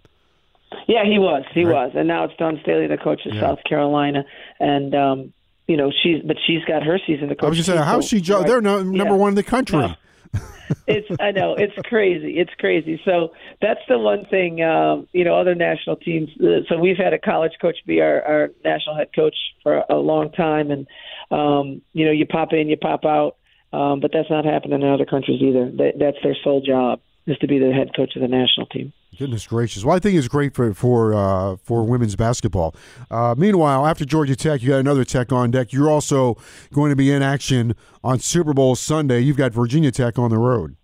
Yeah, 0.87 1.05
he 1.05 1.17
was. 1.17 1.43
He 1.53 1.63
Right. 1.63 1.85
was, 1.85 1.91
and 1.95 2.07
now 2.07 2.25
it's 2.25 2.35
Dawn 2.37 2.59
Staley, 2.63 2.87
the 2.87 2.97
coach 2.97 3.25
of 3.25 3.33
Yeah. 3.33 3.39
South 3.41 3.59
Carolina, 3.63 4.25
and 4.59 4.93
um, 4.93 5.33
you 5.67 5.77
know 5.77 5.89
she's 6.03 6.21
but 6.25 6.35
she's 6.45 6.63
got 6.65 6.83
her 6.83 6.99
season 7.07 7.29
to 7.29 7.35
coach. 7.35 7.45
I 7.45 7.49
was 7.49 7.57
just 7.57 7.69
saying, 7.69 7.81
how's 7.81 8.05
she? 8.05 8.19
Jo- 8.19 8.39
right. 8.39 8.47
they're 8.47 8.59
no, 8.61 8.83
number 8.83 9.13
Yeah. 9.13 9.19
one 9.25 9.29
in 9.29 9.35
the 9.35 9.43
country. 9.43 9.79
No. 9.79 9.95
It's 10.87 11.07
I 11.19 11.31
know 11.31 11.55
it's 11.55 11.73
crazy. 11.87 12.37
It's 12.37 12.53
crazy. 12.59 13.01
So 13.05 13.33
that's 13.61 13.79
the 13.87 13.97
one 13.97 14.25
thing. 14.25 14.61
Um, 14.61 15.07
you 15.11 15.23
know, 15.23 15.39
other 15.39 15.55
national 15.55 15.97
teams. 15.97 16.29
Uh, 16.39 16.61
so 16.67 16.77
we've 16.77 16.97
had 16.97 17.13
a 17.13 17.19
college 17.19 17.53
coach 17.61 17.77
be 17.85 18.01
our, 18.01 18.21
our 18.21 18.49
national 18.63 18.95
head 18.95 19.09
coach 19.15 19.35
for 19.63 19.83
a 19.89 19.95
long 19.95 20.31
time, 20.31 20.71
and 20.71 20.87
um, 21.31 21.81
you 21.93 22.05
know, 22.05 22.11
you 22.11 22.25
pop 22.25 22.53
in, 22.53 22.69
you 22.69 22.77
pop 22.77 23.05
out. 23.05 23.35
Um, 23.71 23.99
but 23.99 24.11
that's 24.11 24.29
not 24.31 24.45
happening 24.45 24.81
in 24.81 24.89
other 24.89 25.05
countries 25.05 25.41
either. 25.41 25.69
That, 25.69 25.93
that's 25.99 26.17
their 26.23 26.35
sole 26.43 26.61
job 26.61 27.01
is 27.27 27.37
to 27.37 27.47
be 27.47 27.59
the 27.59 27.71
head 27.71 27.95
coach 27.95 28.15
of 28.15 28.23
the 28.23 28.27
national 28.27 28.65
team. 28.65 28.93
Goodness 29.17 29.47
gracious! 29.47 29.83
Well, 29.83 29.95
I 29.95 29.99
think 29.99 30.17
it's 30.17 30.27
great 30.27 30.53
for 30.53 30.73
for 30.73 31.13
uh, 31.13 31.57
for 31.57 31.83
women's 31.83 32.15
basketball. 32.15 32.75
Uh, 33.09 33.33
meanwhile, 33.37 33.85
after 33.85 34.05
Georgia 34.05 34.35
Tech, 34.35 34.61
you 34.61 34.69
got 34.69 34.79
another 34.79 35.03
Tech 35.03 35.31
on 35.31 35.51
deck. 35.51 35.73
You're 35.73 35.89
also 35.89 36.37
going 36.71 36.91
to 36.91 36.95
be 36.95 37.11
in 37.11 37.23
action 37.23 37.75
on 38.03 38.19
Super 38.19 38.53
Bowl 38.53 38.75
Sunday. 38.75 39.19
You've 39.19 39.35
got 39.35 39.51
Virginia 39.51 39.91
Tech 39.91 40.19
on 40.19 40.29
the 40.29 40.37
road. 40.37 40.75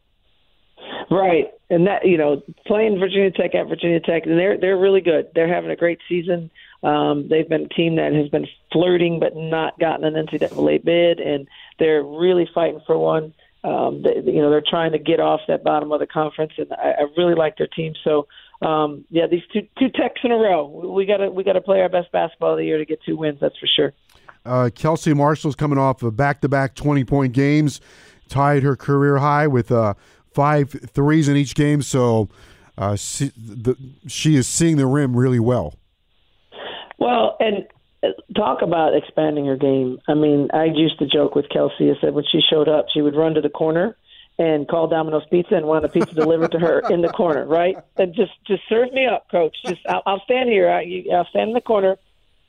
Right, 1.11 1.45
and 1.69 1.85
that 1.85 2.05
you 2.05 2.17
know, 2.17 2.41
playing 2.65 2.99
Virginia 2.99 3.31
Tech 3.31 3.53
at 3.53 3.67
Virginia 3.67 3.99
Tech, 3.99 4.25
and 4.25 4.39
they're 4.39 4.57
they're 4.57 4.77
really 4.77 5.01
good. 5.01 5.27
They're 5.35 5.53
having 5.53 5.69
a 5.69 5.75
great 5.75 5.99
season. 6.09 6.49
Um, 6.83 7.27
they've 7.29 7.47
been 7.47 7.65
a 7.65 7.69
team 7.69 7.95
that 7.95 8.13
has 8.13 8.29
been 8.29 8.47
flirting 8.71 9.19
but 9.19 9.35
not 9.35 9.79
gotten 9.79 10.03
an 10.03 10.25
NCAA 10.25 10.83
bid, 10.83 11.19
and 11.19 11.47
they're 11.79 12.03
really 12.03 12.49
fighting 12.53 12.81
for 12.85 12.97
one. 12.97 13.33
Um, 13.65 14.03
they, 14.03 14.31
you 14.31 14.41
know, 14.41 14.51
they're 14.51 14.63
trying 14.67 14.91
to 14.91 14.99
get 14.99 15.19
off 15.19 15.41
that 15.47 15.63
bottom 15.63 15.91
of 15.91 15.99
the 15.99 16.05
conference, 16.05 16.53
and 16.57 16.71
I, 16.73 16.91
I 16.99 17.05
really 17.17 17.33
like 17.33 17.57
their 17.57 17.67
team. 17.67 17.93
So, 18.03 18.27
um, 18.61 19.05
yeah, 19.09 19.25
these 19.25 19.41
two 19.51 19.67
two 19.79 19.89
techs 19.89 20.21
in 20.23 20.31
a 20.31 20.35
row. 20.35 20.67
We 20.93 21.05
got 21.05 21.17
to 21.17 21.31
we 21.31 21.43
got 21.43 21.53
to 21.53 21.61
play 21.61 21.81
our 21.81 21.89
best 21.89 22.11
basketball 22.11 22.51
of 22.51 22.57
the 22.59 22.65
year 22.65 22.77
to 22.77 22.85
get 22.85 22.99
two 23.03 23.17
wins. 23.17 23.39
That's 23.41 23.57
for 23.57 23.67
sure. 23.67 23.93
Uh, 24.45 24.69
Kelsey 24.73 25.13
Marshall's 25.13 25.55
coming 25.55 25.79
off 25.79 26.03
of 26.03 26.15
back-to-back 26.15 26.75
20-point 26.75 27.33
games, 27.33 27.81
tied 28.29 28.61
her 28.61 28.75
career 28.75 29.17
high 29.17 29.47
with 29.47 29.71
uh, 29.71 29.95
five 30.35 30.69
threes 30.91 31.27
in 31.27 31.35
each 31.35 31.55
game. 31.55 31.81
So 31.81 32.29
uh, 32.77 32.95
she, 32.95 33.31
the, 33.35 33.75
she 34.05 34.35
is 34.35 34.47
seeing 34.47 34.77
the 34.77 34.85
rim 34.85 35.15
really 35.15 35.39
well. 35.39 35.73
Well, 36.99 37.37
and 37.39 37.65
talk 38.35 38.61
about 38.61 38.95
expanding 38.95 39.45
her 39.45 39.57
game. 39.57 39.99
I 40.07 40.13
mean, 40.13 40.49
I 40.53 40.65
used 40.65 40.99
to 40.99 41.07
joke 41.07 41.35
with 41.35 41.49
Kelsey. 41.49 41.91
I 41.91 41.95
said 42.01 42.13
when 42.13 42.25
she 42.31 42.41
showed 42.49 42.67
up, 42.67 42.87
she 42.93 43.01
would 43.01 43.15
run 43.15 43.33
to 43.35 43.41
the 43.41 43.49
corner 43.49 43.95
and 44.37 44.67
call 44.67 44.87
Domino's 44.87 45.23
Pizza 45.31 45.55
and 45.55 45.65
want 45.65 45.85
a 45.85 45.89
pizza 45.89 46.13
delivered 46.13 46.51
to 46.51 46.59
her 46.59 46.81
in 46.89 47.01
the 47.01 47.09
corner, 47.09 47.45
right? 47.45 47.77
And 47.97 48.13
just 48.13 48.33
just 48.45 48.63
serve 48.67 48.91
me 48.91 49.05
up, 49.05 49.29
Coach. 49.31 49.55
Just 49.65 49.81
I'll, 49.87 50.03
I'll 50.05 50.21
stand 50.25 50.49
here. 50.49 50.69
I, 50.69 51.05
I'll 51.13 51.27
stand 51.27 51.49
in 51.49 51.53
the 51.53 51.61
corner, 51.61 51.97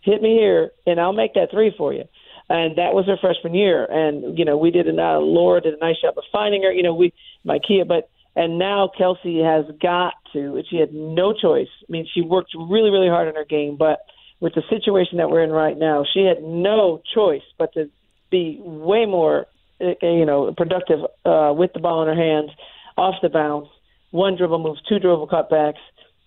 hit 0.00 0.20
me 0.20 0.34
here, 0.34 0.70
and 0.86 1.00
I'll 1.00 1.12
make 1.12 1.34
that 1.34 1.50
three 1.50 1.72
for 1.76 1.92
you. 1.92 2.04
And 2.48 2.78
that 2.78 2.94
was 2.94 3.06
her 3.06 3.16
freshman 3.16 3.54
year. 3.54 3.84
And 3.84 4.38
you 4.38 4.44
know, 4.44 4.56
we 4.56 4.70
did 4.70 4.88
a 4.88 5.02
uh, 5.02 5.18
Laura 5.18 5.60
did 5.60 5.74
a 5.74 5.78
nice 5.78 6.00
job 6.00 6.14
of 6.16 6.24
finding 6.32 6.62
her. 6.64 6.72
You 6.72 6.82
know, 6.82 6.94
we 6.94 7.12
Mykea, 7.46 7.86
but 7.86 8.10
and 8.34 8.58
now 8.58 8.90
Kelsey 8.96 9.40
has 9.40 9.64
got 9.80 10.14
to. 10.32 10.62
She 10.68 10.76
had 10.76 10.92
no 10.92 11.32
choice. 11.32 11.68
I 11.82 11.86
mean, 11.88 12.06
she 12.12 12.20
worked 12.20 12.50
really, 12.54 12.90
really 12.90 13.08
hard 13.08 13.28
on 13.28 13.34
her 13.34 13.46
game, 13.46 13.76
but 13.76 14.00
with 14.40 14.54
the 14.54 14.62
situation 14.68 15.18
that 15.18 15.30
we're 15.30 15.42
in 15.42 15.50
right 15.50 15.76
now, 15.76 16.04
she 16.12 16.24
had 16.24 16.42
no 16.42 17.00
choice 17.14 17.42
but 17.58 17.72
to 17.74 17.90
be 18.30 18.60
way 18.62 19.06
more, 19.06 19.46
uh, 19.80 19.94
you 20.02 20.26
know, 20.26 20.52
productive 20.56 21.00
uh, 21.24 21.52
with 21.56 21.72
the 21.72 21.80
ball 21.80 22.02
in 22.02 22.08
her 22.08 22.22
hands, 22.22 22.50
off 22.96 23.14
the 23.22 23.28
bounce, 23.28 23.68
one 24.10 24.36
dribble 24.36 24.58
moves, 24.58 24.80
two 24.88 24.98
dribble 24.98 25.28
cutbacks. 25.28 25.80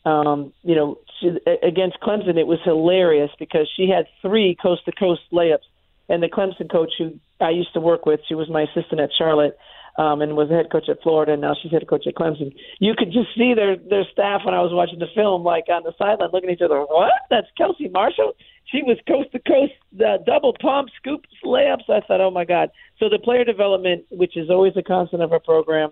Um, 0.05 0.53
you 0.63 0.75
know, 0.75 0.97
she, 1.19 1.27
against 1.61 1.99
Clemson, 2.01 2.37
it 2.37 2.47
was 2.47 2.59
hilarious 2.63 3.31
because 3.37 3.69
she 3.75 3.89
had 3.89 4.05
three 4.21 4.55
coast 4.59 4.85
to 4.85 4.91
coast 4.91 5.21
layups, 5.31 5.67
and 6.07 6.23
the 6.23 6.29
Clemson 6.29 6.71
coach 6.71 6.93
who 6.97 7.19
I 7.39 7.49
used 7.49 7.73
to 7.73 7.79
work 7.79 8.05
with, 8.05 8.21
she 8.27 8.35
was 8.35 8.49
my 8.49 8.63
assistant 8.63 9.01
at 9.01 9.09
Charlotte. 9.17 9.57
Um, 9.99 10.21
and 10.21 10.37
was 10.37 10.47
the 10.47 10.55
head 10.55 10.71
coach 10.71 10.87
at 10.87 11.03
Florida, 11.03 11.33
and 11.33 11.41
now 11.41 11.53
she's 11.59 11.73
head 11.73 11.83
coach 11.85 12.07
at 12.07 12.15
Clemson. 12.15 12.55
You 12.79 12.93
could 12.97 13.11
just 13.11 13.35
see 13.35 13.51
their 13.53 13.75
their 13.75 14.05
staff 14.13 14.41
when 14.45 14.55
I 14.55 14.61
was 14.61 14.71
watching 14.71 14.99
the 14.99 15.11
film, 15.13 15.43
like 15.43 15.65
on 15.67 15.83
the 15.83 15.91
sideline, 15.99 16.29
looking 16.31 16.49
at 16.49 16.55
each 16.55 16.63
other. 16.63 16.79
What? 16.79 17.11
That's 17.29 17.47
Kelsey 17.57 17.89
Marshall. 17.89 18.31
She 18.71 18.81
was 18.81 18.97
coast 19.05 19.33
to 19.33 19.39
coast, 19.39 19.73
uh, 19.99 20.23
double 20.25 20.55
pump, 20.61 20.87
scoops, 20.95 21.27
layups. 21.43 21.89
I 21.89 21.99
thought, 22.07 22.21
oh 22.21 22.31
my 22.31 22.45
god. 22.45 22.69
So 22.99 23.09
the 23.09 23.19
player 23.19 23.43
development, 23.43 24.05
which 24.09 24.37
is 24.37 24.49
always 24.49 24.73
a 24.77 24.83
constant 24.83 25.21
of 25.21 25.33
our 25.33 25.39
program, 25.41 25.89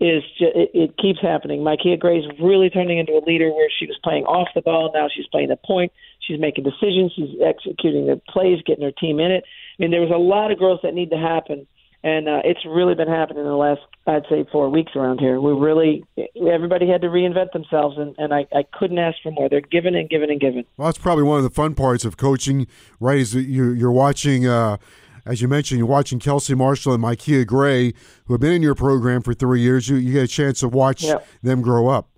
is 0.00 0.22
ju- 0.38 0.54
it, 0.54 0.70
it 0.72 0.90
keeps 0.96 1.20
happening. 1.20 1.60
Mykea 1.60 2.00
Gray's 2.00 2.24
really 2.40 2.70
turning 2.70 2.98
into 2.98 3.12
a 3.12 3.22
leader 3.26 3.52
where 3.52 3.68
she 3.68 3.84
was 3.84 3.98
playing 4.02 4.24
off 4.24 4.48
the 4.54 4.62
ball. 4.62 4.90
Now 4.94 5.08
she's 5.14 5.26
playing 5.26 5.48
the 5.48 5.60
point. 5.60 5.92
She's 6.26 6.40
making 6.40 6.64
decisions. 6.64 7.12
She's 7.14 7.36
executing 7.44 8.06
the 8.06 8.20
plays, 8.28 8.62
getting 8.64 8.84
her 8.84 8.92
team 8.92 9.20
in 9.20 9.30
it. 9.30 9.44
I 9.44 9.76
mean, 9.82 9.90
there 9.90 10.00
was 10.00 10.14
a 10.14 10.18
lot 10.18 10.50
of 10.50 10.56
growth 10.56 10.80
that 10.82 10.94
need 10.94 11.10
to 11.10 11.18
happen, 11.18 11.66
and 12.02 12.28
uh, 12.28 12.40
it's 12.44 12.64
really 12.66 12.94
been 12.94 13.08
happening 13.08 13.40
in 13.42 13.48
the 13.48 13.56
last, 13.56 13.80
I'd 14.06 14.24
say, 14.30 14.46
four 14.50 14.70
weeks 14.70 14.92
around 14.96 15.18
here. 15.18 15.40
We 15.40 15.52
really, 15.52 16.04
everybody 16.50 16.88
had 16.88 17.02
to 17.02 17.08
reinvent 17.08 17.52
themselves, 17.52 17.98
and, 17.98 18.14
and 18.18 18.32
I, 18.32 18.46
I 18.54 18.64
couldn't 18.72 18.98
ask 18.98 19.18
for 19.22 19.30
more. 19.30 19.48
They're 19.48 19.60
giving 19.60 19.94
and 19.94 20.08
giving 20.08 20.30
and 20.30 20.40
giving. 20.40 20.64
Well, 20.76 20.86
that's 20.86 20.98
probably 20.98 21.24
one 21.24 21.38
of 21.38 21.44
the 21.44 21.50
fun 21.50 21.74
parts 21.74 22.04
of 22.04 22.16
coaching, 22.16 22.66
right? 23.00 23.18
Is 23.18 23.32
that 23.32 23.42
you, 23.42 23.70
you're 23.72 23.92
watching. 23.92 24.46
Uh, 24.46 24.78
as 25.26 25.42
you 25.42 25.48
mentioned, 25.48 25.78
you're 25.78 25.86
watching 25.86 26.18
Kelsey 26.18 26.54
Marshall 26.54 26.94
and 26.94 27.04
Mykea 27.04 27.46
Gray, 27.46 27.92
who 28.24 28.34
have 28.34 28.40
been 28.40 28.52
in 28.52 28.62
your 28.62 28.74
program 28.74 29.20
for 29.22 29.34
three 29.34 29.60
years. 29.60 29.88
You, 29.88 29.96
you 29.96 30.14
get 30.14 30.24
a 30.24 30.28
chance 30.28 30.60
to 30.60 30.68
watch 30.68 31.02
Yep. 31.02 31.26
them 31.42 31.60
grow 31.60 31.88
up. 31.88 32.08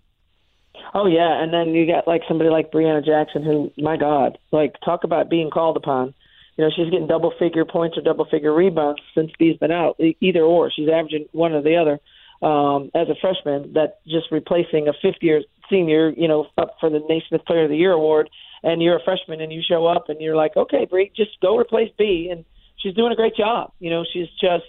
Oh 0.94 1.06
yeah, 1.06 1.42
and 1.42 1.52
then 1.52 1.68
you 1.74 1.86
got 1.86 2.06
like 2.06 2.22
somebody 2.28 2.50
like 2.50 2.70
Brianna 2.70 3.04
Jackson, 3.04 3.42
who, 3.42 3.72
my 3.78 3.96
God, 3.96 4.38
like 4.52 4.76
talk 4.84 5.04
about 5.04 5.30
being 5.30 5.50
called 5.50 5.76
upon. 5.76 6.14
You 6.56 6.64
know, 6.64 6.70
she's 6.74 6.90
getting 6.90 7.06
double 7.06 7.32
figure 7.38 7.64
points 7.64 7.96
or 7.96 8.02
double 8.02 8.26
figure 8.26 8.52
rebounds 8.52 9.00
since 9.14 9.30
B's 9.38 9.56
been 9.56 9.72
out. 9.72 9.98
Either 10.20 10.42
or, 10.42 10.70
she's 10.70 10.88
averaging 10.88 11.26
one 11.32 11.52
or 11.52 11.62
the 11.62 11.76
other. 11.76 12.00
Um, 12.46 12.90
as 12.94 13.08
a 13.08 13.14
freshman, 13.20 13.74
that 13.74 14.00
just 14.04 14.26
replacing 14.32 14.88
a 14.88 14.92
fifth 15.00 15.22
year 15.22 15.42
senior, 15.70 16.10
you 16.10 16.28
know, 16.28 16.48
up 16.58 16.76
for 16.80 16.90
the 16.90 16.98
Naismith 17.08 17.44
Player 17.46 17.64
of 17.64 17.70
the 17.70 17.76
Year 17.76 17.92
award, 17.92 18.28
and 18.62 18.82
you're 18.82 18.96
a 18.96 19.02
freshman 19.04 19.40
and 19.40 19.52
you 19.52 19.62
show 19.66 19.86
up 19.86 20.08
and 20.08 20.20
you're 20.20 20.36
like, 20.36 20.56
okay, 20.56 20.84
Bree, 20.84 21.12
just 21.16 21.30
go 21.40 21.56
replace 21.56 21.90
B, 21.96 22.28
and 22.30 22.44
she's 22.76 22.94
doing 22.94 23.12
a 23.12 23.16
great 23.16 23.36
job. 23.36 23.72
You 23.78 23.90
know, 23.90 24.04
she's 24.12 24.28
just 24.40 24.64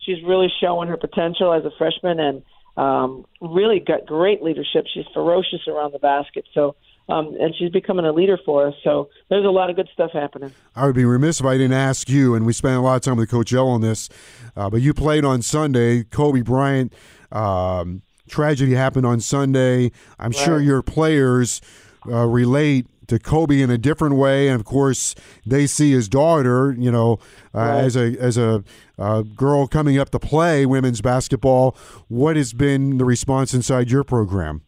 she's 0.00 0.22
really 0.24 0.48
showing 0.60 0.88
her 0.88 0.96
potential 0.96 1.52
as 1.52 1.64
a 1.64 1.70
freshman 1.78 2.20
and 2.20 2.42
um, 2.76 3.24
really 3.40 3.80
got 3.80 4.06
great 4.06 4.42
leadership. 4.42 4.86
She's 4.92 5.04
ferocious 5.14 5.66
around 5.68 5.92
the 5.92 5.98
basket. 5.98 6.44
So, 6.54 6.76
um, 7.08 7.36
and 7.40 7.54
she's 7.56 7.70
becoming 7.70 8.04
a 8.04 8.12
leader 8.12 8.38
for 8.44 8.66
us. 8.68 8.74
So 8.84 9.08
there's 9.28 9.44
a 9.44 9.50
lot 9.50 9.70
of 9.70 9.76
good 9.76 9.88
stuff 9.92 10.10
happening. 10.12 10.52
I 10.76 10.86
would 10.86 10.94
be 10.94 11.04
remiss 11.04 11.40
if 11.40 11.46
I 11.46 11.54
didn't 11.56 11.74
ask 11.74 12.08
you, 12.08 12.34
and 12.34 12.46
we 12.46 12.52
spent 12.52 12.76
a 12.76 12.80
lot 12.80 12.96
of 12.96 13.02
time 13.02 13.16
with 13.16 13.30
Coach 13.30 13.52
L 13.52 13.68
on 13.68 13.80
this, 13.80 14.08
uh, 14.56 14.70
but 14.70 14.80
you 14.82 14.94
played 14.94 15.24
on 15.24 15.42
Sunday. 15.42 16.04
Kobe 16.04 16.42
Bryant 16.42 16.92
um, 17.30 18.02
tragedy 18.28 18.74
happened 18.74 19.06
on 19.06 19.20
Sunday. 19.20 19.90
I'm 20.18 20.32
sure 20.32 20.60
your 20.60 20.82
players 20.82 21.60
uh, 22.06 22.26
relate 22.26 22.86
to 23.08 23.18
Kobe 23.18 23.60
in 23.60 23.70
a 23.70 23.76
different 23.78 24.14
way, 24.14 24.48
and 24.48 24.54
of 24.58 24.64
course, 24.64 25.14
they 25.44 25.66
see 25.66 25.90
his 25.90 26.08
daughter, 26.08 26.74
you 26.78 26.90
know, 26.90 27.18
uh, 27.54 27.58
Right. 27.58 27.84
as 27.84 27.96
a 27.96 28.16
as 28.18 28.38
a 28.38 28.62
uh, 28.98 29.22
girl 29.22 29.66
coming 29.66 29.98
up 29.98 30.10
to 30.10 30.18
play 30.18 30.64
women's 30.64 31.00
basketball. 31.00 31.76
What 32.08 32.36
has 32.36 32.52
been 32.52 32.98
the 32.98 33.04
response 33.04 33.52
inside 33.54 33.90
your 33.90 34.04
program? 34.04 34.62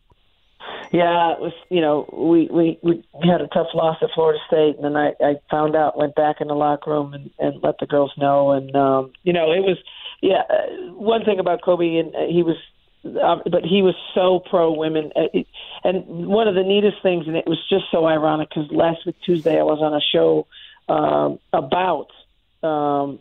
Yeah, 0.94 1.32
it 1.32 1.40
was. 1.40 1.52
You 1.70 1.80
know, 1.80 2.06
we 2.12 2.48
we 2.52 2.78
we 2.84 3.28
had 3.28 3.40
a 3.40 3.48
tough 3.48 3.66
loss 3.74 3.96
at 4.00 4.10
Florida 4.14 4.38
State, 4.46 4.76
and 4.76 4.84
then 4.84 4.96
I 4.96 5.10
I 5.20 5.34
found 5.50 5.74
out, 5.74 5.98
went 5.98 6.14
back 6.14 6.36
in 6.40 6.46
the 6.46 6.54
locker 6.54 6.92
room 6.92 7.14
and 7.14 7.30
and 7.40 7.60
let 7.64 7.78
the 7.80 7.86
girls 7.86 8.12
know, 8.16 8.52
and 8.52 8.74
um, 8.76 9.12
you 9.24 9.32
know, 9.32 9.50
it 9.50 9.58
was. 9.60 9.76
Yeah, 10.22 10.42
uh, 10.48 10.92
one 10.94 11.24
thing 11.24 11.40
about 11.40 11.62
Kobe, 11.62 11.96
and 11.96 12.14
uh, 12.14 12.20
he 12.30 12.42
was, 12.44 12.56
uh, 13.04 13.42
but 13.50 13.62
he 13.64 13.82
was 13.82 13.94
so 14.14 14.40
pro 14.48 14.72
women, 14.72 15.10
uh, 15.16 15.26
and 15.82 16.28
one 16.28 16.46
of 16.46 16.54
the 16.54 16.62
neatest 16.62 17.02
things, 17.02 17.26
and 17.26 17.36
it 17.36 17.44
was 17.46 17.58
just 17.68 17.86
so 17.90 18.06
ironic 18.06 18.48
because 18.48 18.70
last 18.70 19.04
week 19.04 19.16
Tuesday 19.26 19.58
I 19.58 19.64
was 19.64 19.80
on 19.82 19.92
a 19.92 20.00
show 20.14 20.46
um, 20.88 21.40
about 21.52 22.06
um, 22.66 23.18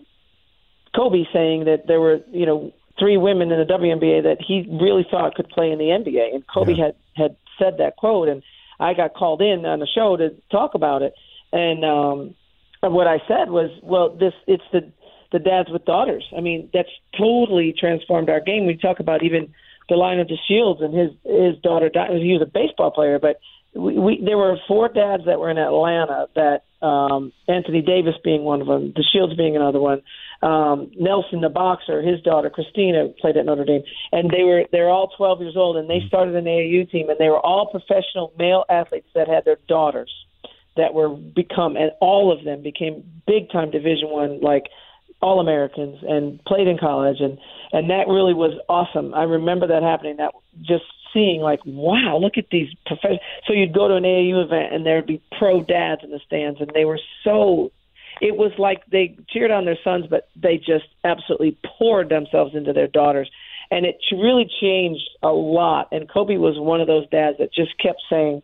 Kobe 0.96 1.24
saying 1.34 1.66
that 1.66 1.88
there 1.88 2.00
were, 2.00 2.20
you 2.32 2.46
know, 2.46 2.72
three 3.00 3.18
women 3.18 3.52
in 3.52 3.60
the 3.60 3.66
WNBA 3.66 4.24
that 4.24 4.38
he 4.40 4.66
really 4.80 5.06
thought 5.10 5.36
could 5.36 5.50
play 5.50 5.72
in 5.72 5.80
the 5.80 5.86
NBA, 5.86 6.36
and 6.36 6.44
Kobe 6.48 6.74
Yeah. 6.78 6.86
had 6.86 6.96
had 7.16 7.36
said 7.58 7.78
that 7.78 7.96
quote, 7.98 8.30
and 8.30 8.44
I 8.80 8.94
got 8.94 9.14
called 9.14 9.42
in 9.42 9.66
on 9.66 9.80
the 9.80 9.88
show 9.88 10.18
to 10.18 10.36
talk 10.52 10.76
about 10.76 11.02
it, 11.02 11.14
and 11.52 11.86
um, 11.86 12.36
what 12.82 13.08
I 13.08 13.20
said 13.28 13.50
was, 13.50 13.70
well, 13.82 14.10
this 14.10 14.34
it's 14.48 14.64
the 14.72 14.92
the 15.32 15.40
dads 15.40 15.70
with 15.70 15.84
daughters. 15.86 16.26
I 16.38 16.42
mean, 16.42 16.70
that's 16.74 16.90
totally 17.18 17.74
transformed 17.78 18.30
our 18.30 18.40
game. 18.40 18.68
We 18.68 18.78
talk 18.78 19.00
about 19.00 19.24
even 19.24 19.54
the 19.90 19.96
line 19.96 20.20
of 20.20 20.28
the 20.28 20.38
Shields 20.48 20.82
and 20.82 20.94
his 20.94 21.12
his 21.24 21.62
daughter. 21.62 21.90
He 21.94 22.34
was 22.34 22.42
a 22.42 22.52
baseball 22.52 22.92
player, 22.92 23.20
but 23.20 23.40
we, 23.74 23.98
we 23.98 24.24
there 24.24 24.38
were 24.38 24.58
four 24.68 24.90
dads 24.90 25.26
that 25.26 25.40
were 25.40 25.50
in 25.50 25.58
Atlanta. 25.58 26.28
That 26.36 26.64
um, 26.86 27.34
Anthony 27.48 27.82
Davis 27.82 28.16
being 28.24 28.44
one 28.44 28.62
of 28.62 28.68
them, 28.68 28.94
the 28.96 29.04
Shields 29.12 29.36
being 29.36 29.56
another 29.56 29.80
one. 29.80 30.02
Um, 30.44 30.92
Nelson, 31.00 31.42
the 31.42 31.50
boxer, 31.50 32.02
his 32.02 32.22
daughter 32.22 32.50
Christina 32.50 33.08
played 33.22 33.38
at 33.38 33.46
Notre 33.46 33.64
Dame, 33.64 33.84
and 34.12 34.30
they 34.30 34.44
were 34.44 34.64
they're 34.72 34.90
all 34.90 35.10
12 35.16 35.42
years 35.42 35.56
old, 35.56 35.78
and 35.78 35.90
they 35.90 36.02
started 36.08 36.36
an 36.36 36.46
AAU 36.46 36.90
team, 36.92 37.10
and 37.10 37.18
they 37.18 37.30
were 37.30 37.40
all 37.40 37.68
professional 37.68 38.34
male 38.38 38.66
athletes 38.70 39.08
that 39.16 39.28
had 39.28 39.46
their 39.46 39.58
daughters 39.68 40.12
that 40.76 40.94
were 40.94 41.10
become, 41.10 41.78
and 41.78 41.92
all 42.02 42.32
of 42.32 42.44
them 42.44 42.62
became 42.62 43.04
big 43.26 43.50
time 43.52 43.72
Division 43.72 44.10
One 44.10 44.42
like 44.42 44.66
all 45.24 45.40
Americans 45.40 46.00
and 46.02 46.44
played 46.44 46.68
in 46.68 46.78
college 46.78 47.18
and 47.22 47.40
and 47.72 47.90
that 47.90 48.08
really 48.08 48.34
was 48.34 48.60
awesome. 48.68 49.14
I 49.14 49.24
remember 49.24 49.66
that 49.68 49.82
happening. 49.82 50.18
That 50.18 50.34
just 50.62 50.84
seeing 51.14 51.42
like 51.42 51.60
wow, 51.66 52.20
look 52.22 52.38
at 52.38 52.50
these 52.52 52.68
professional. 52.86 53.20
So 53.48 53.54
you'd 53.54 53.74
go 53.74 53.88
to 53.88 53.96
an 53.96 54.04
AAU 54.04 54.44
event 54.44 54.74
and 54.74 54.86
there'd 54.86 55.08
be 55.08 55.22
pro 55.40 55.64
dads 55.64 56.02
in 56.04 56.12
the 56.12 56.20
stands 56.26 56.60
and 56.60 56.70
they 56.74 56.86
were 56.86 57.00
so. 57.24 57.72
It 58.24 58.38
was 58.38 58.54
like 58.58 58.86
they 58.90 59.18
cheered 59.28 59.52
on 59.52 59.66
their 59.66 59.78
sons, 59.84 60.06
but 60.10 60.30
they 60.34 60.56
just 60.56 60.86
absolutely 61.04 61.58
poured 61.78 62.08
themselves 62.08 62.56
into 62.56 62.72
their 62.72 62.88
daughters, 62.88 63.30
and 63.70 63.86
it 63.86 63.98
really 64.14 64.50
changed 64.62 65.10
a 65.22 65.28
lot. 65.28 65.90
And 65.92 66.10
Kobe 66.10 66.38
was 66.38 66.58
one 66.58 66.80
of 66.80 66.88
those 66.88 67.06
dads 67.10 67.38
that 67.40 67.54
just 67.54 67.78
kept 67.80 68.02
saying, 68.10 68.42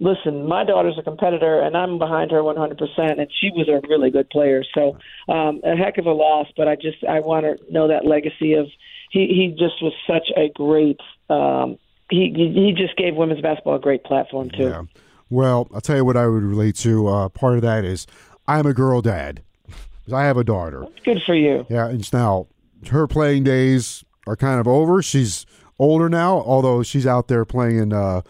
listen, 0.00 0.46
my 0.46 0.64
daughter's 0.64 0.98
a 0.98 1.02
competitor, 1.02 1.62
and 1.62 1.74
I'm 1.78 1.98
behind 1.98 2.30
her 2.30 2.40
100%, 2.40 2.76
and 2.98 3.26
she 3.40 3.50
was 3.52 3.70
a 3.70 3.80
really 3.88 4.10
good 4.10 4.28
player. 4.28 4.62
So 4.74 4.98
um, 5.32 5.62
a 5.64 5.76
heck 5.76 5.96
of 5.96 6.04
a 6.04 6.12
loss, 6.12 6.48
but 6.54 6.68
I 6.68 6.74
just 6.74 7.02
I 7.08 7.20
want 7.20 7.46
to 7.46 7.72
know 7.72 7.88
that 7.88 8.04
legacy 8.04 8.52
of 8.52 8.66
he 9.10 9.28
he 9.28 9.56
just 9.58 9.82
was 9.82 9.94
such 10.06 10.28
a 10.36 10.50
great. 10.54 11.00
Um, 11.30 11.78
he 12.10 12.34
he 12.36 12.74
just 12.76 12.98
gave 12.98 13.14
women's 13.14 13.40
basketball 13.40 13.76
a 13.76 13.80
great 13.80 14.04
platform 14.04 14.50
too. 14.50 14.64
Yeah. 14.64 14.82
Well, 15.30 15.68
I'll 15.72 15.80
tell 15.80 15.96
you 15.96 16.04
what 16.04 16.18
I 16.18 16.26
would 16.26 16.42
relate 16.42 16.76
to. 16.76 17.08
Uh, 17.08 17.28
part 17.30 17.56
of 17.56 17.62
that 17.62 17.86
is 17.86 18.06
I'm 18.46 18.66
a 18.66 18.74
girl 18.74 19.00
dad. 19.02 19.42
I 20.12 20.24
have 20.24 20.36
a 20.36 20.44
daughter. 20.44 20.86
Good 21.04 21.22
for 21.24 21.34
you. 21.34 21.66
Yeah, 21.70 21.88
and 21.88 22.12
now 22.12 22.48
her 22.90 23.06
playing 23.06 23.44
days 23.44 24.04
are 24.26 24.36
kind 24.36 24.60
of 24.60 24.66
over. 24.66 25.02
She's 25.02 25.46
older 25.78 26.08
now, 26.08 26.40
although 26.42 26.82
she's 26.82 27.06
out 27.06 27.28
there 27.28 27.44
playing 27.44 27.78
in 27.78 27.92
uh, 27.92 28.22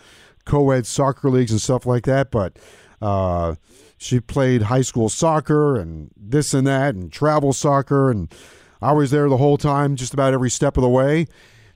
co-ed 0.44 0.86
soccer 0.86 1.30
leagues 1.30 1.52
and 1.52 1.60
stuff 1.60 1.86
like 1.86 2.04
that. 2.04 2.30
But 2.30 2.58
uh, 3.00 3.56
she 3.98 4.20
played 4.20 4.62
high 4.62 4.82
school 4.82 5.08
soccer 5.08 5.76
and 5.76 6.10
this 6.16 6.54
and 6.54 6.66
that 6.66 6.94
and 6.94 7.12
travel 7.12 7.52
soccer, 7.52 8.10
and 8.10 8.32
I 8.80 8.92
was 8.92 9.10
there 9.10 9.28
the 9.28 9.36
whole 9.36 9.56
time, 9.56 9.96
just 9.96 10.12
about 10.12 10.34
every 10.34 10.50
step 10.50 10.76
of 10.76 10.82
the 10.82 10.88
way, 10.88 11.26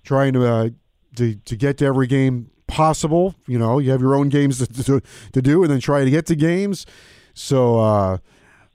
trying 0.04 0.32
to 0.34 0.46
uh, 0.46 0.68
to 1.16 1.36
to 1.36 1.56
get 1.56 1.78
to 1.78 1.86
every 1.86 2.06
game 2.06 2.50
possible. 2.66 3.34
You 3.46 3.58
know, 3.58 3.78
you 3.78 3.90
have 3.90 4.00
your 4.00 4.14
own 4.14 4.28
games 4.28 4.58
to 4.58 4.84
to, 4.84 5.02
to 5.32 5.42
do, 5.42 5.62
and 5.62 5.70
then 5.70 5.80
try 5.80 6.04
to 6.04 6.10
get 6.10 6.26
to 6.26 6.36
games. 6.36 6.86
So. 7.36 7.78
Uh, 7.78 8.18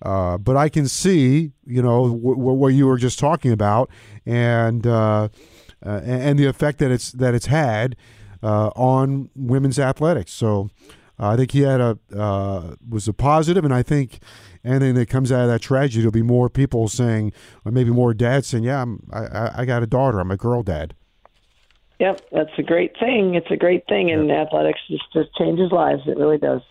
uh, 0.03 0.35
but 0.39 0.57
I 0.57 0.67
can 0.67 0.87
see, 0.87 1.51
you 1.63 1.83
know, 1.83 2.05
w- 2.07 2.35
w- 2.35 2.57
what 2.57 2.69
you 2.69 2.87
were 2.87 2.97
just 2.97 3.19
talking 3.19 3.51
about, 3.51 3.87
and 4.25 4.87
uh, 4.87 5.27
uh, 5.85 5.89
and 6.03 6.39
the 6.39 6.47
effect 6.47 6.79
that 6.79 6.89
it's 6.89 7.11
that 7.11 7.35
it's 7.35 7.45
had 7.45 7.95
uh, 8.41 8.69
on 8.69 9.29
women's 9.35 9.77
athletics. 9.77 10.31
So 10.33 10.71
uh, 11.19 11.27
I 11.27 11.35
think 11.37 11.51
he 11.51 11.59
had 11.61 11.79
a 11.81 11.99
uh, 12.17 12.73
was 12.89 13.07
a 13.07 13.13
positive, 13.13 13.63
and 13.63 13.71
I 13.71 13.83
think 13.83 14.17
anything 14.65 14.95
that 14.95 15.07
comes 15.07 15.31
out 15.31 15.41
of 15.43 15.49
that 15.49 15.61
tragedy, 15.61 15.99
there'll 15.99 16.11
be 16.11 16.23
more 16.23 16.49
people 16.49 16.87
saying, 16.87 17.31
or 17.63 17.71
maybe 17.71 17.91
more 17.91 18.15
dads 18.15 18.47
saying, 18.47 18.63
"Yeah, 18.63 18.81
I'm, 18.81 19.07
I, 19.13 19.19
I- 19.25 19.51
I 19.61 19.65
got 19.65 19.83
a 19.83 19.87
daughter. 19.87 20.19
I'm 20.19 20.31
a 20.31 20.35
girl 20.37 20.63
dad." 20.63 20.95
Yep, 21.99 22.21
that's 22.31 22.49
a 22.57 22.63
great 22.63 22.97
thing. 22.99 23.35
It's 23.35 23.51
a 23.51 23.55
great 23.55 23.83
thing, 23.87 24.09
and 24.09 24.31
athletics 24.31 24.79
just 24.89 25.03
just 25.13 25.29
changes 25.35 25.71
lives. 25.71 26.01
It 26.07 26.17
really 26.17 26.39
does. 26.39 26.61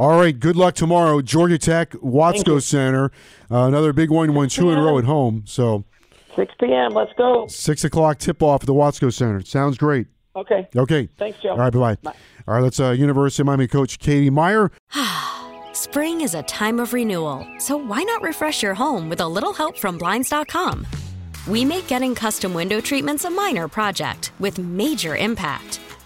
All 0.00 0.18
right, 0.18 0.40
good 0.40 0.56
luck 0.56 0.74
tomorrow, 0.76 1.20
Georgia 1.20 1.58
Tech, 1.58 1.90
Watsco 1.90 2.62
Center, 2.62 3.12
uh, 3.50 3.66
another 3.66 3.92
big 3.92 4.08
one. 4.08 4.32
Won 4.32 4.48
two 4.48 4.70
in 4.70 4.78
a 4.78 4.82
row 4.82 4.96
at 4.96 5.04
home, 5.04 5.42
so 5.44 5.84
6 6.36 6.54
p.m. 6.58 6.92
Let's 6.92 7.12
go. 7.18 7.46
six 7.48 7.84
o'clock 7.84 8.16
tip 8.16 8.42
off 8.42 8.62
at 8.62 8.66
the 8.66 8.72
Watsco 8.72 9.12
Center. 9.12 9.42
Sounds 9.42 9.76
great. 9.76 10.06
Okay. 10.34 10.66
Okay. 10.74 11.06
Thanks, 11.18 11.38
Joe. 11.42 11.50
All 11.50 11.58
right, 11.58 11.70
bye 11.70 11.96
bye. 12.02 12.14
All 12.48 12.54
right, 12.54 12.62
let's 12.62 12.80
uh, 12.80 12.92
University 12.92 13.42
of 13.42 13.48
Miami 13.48 13.68
coach 13.68 13.98
Katie 13.98 14.30
Meier. 14.30 14.70
Spring 15.74 16.22
is 16.22 16.34
a 16.34 16.42
time 16.44 16.80
of 16.80 16.94
renewal, 16.94 17.46
so 17.58 17.76
why 17.76 18.02
not 18.02 18.22
refresh 18.22 18.62
your 18.62 18.72
home 18.72 19.10
with 19.10 19.20
a 19.20 19.28
little 19.28 19.52
help 19.52 19.76
from 19.76 19.98
Blinds.com? 19.98 20.86
We 21.46 21.62
make 21.62 21.88
getting 21.88 22.14
custom 22.14 22.54
window 22.54 22.80
treatments 22.80 23.26
a 23.26 23.30
minor 23.30 23.68
project 23.68 24.32
with 24.40 24.58
major 24.58 25.14
impact. 25.14 25.78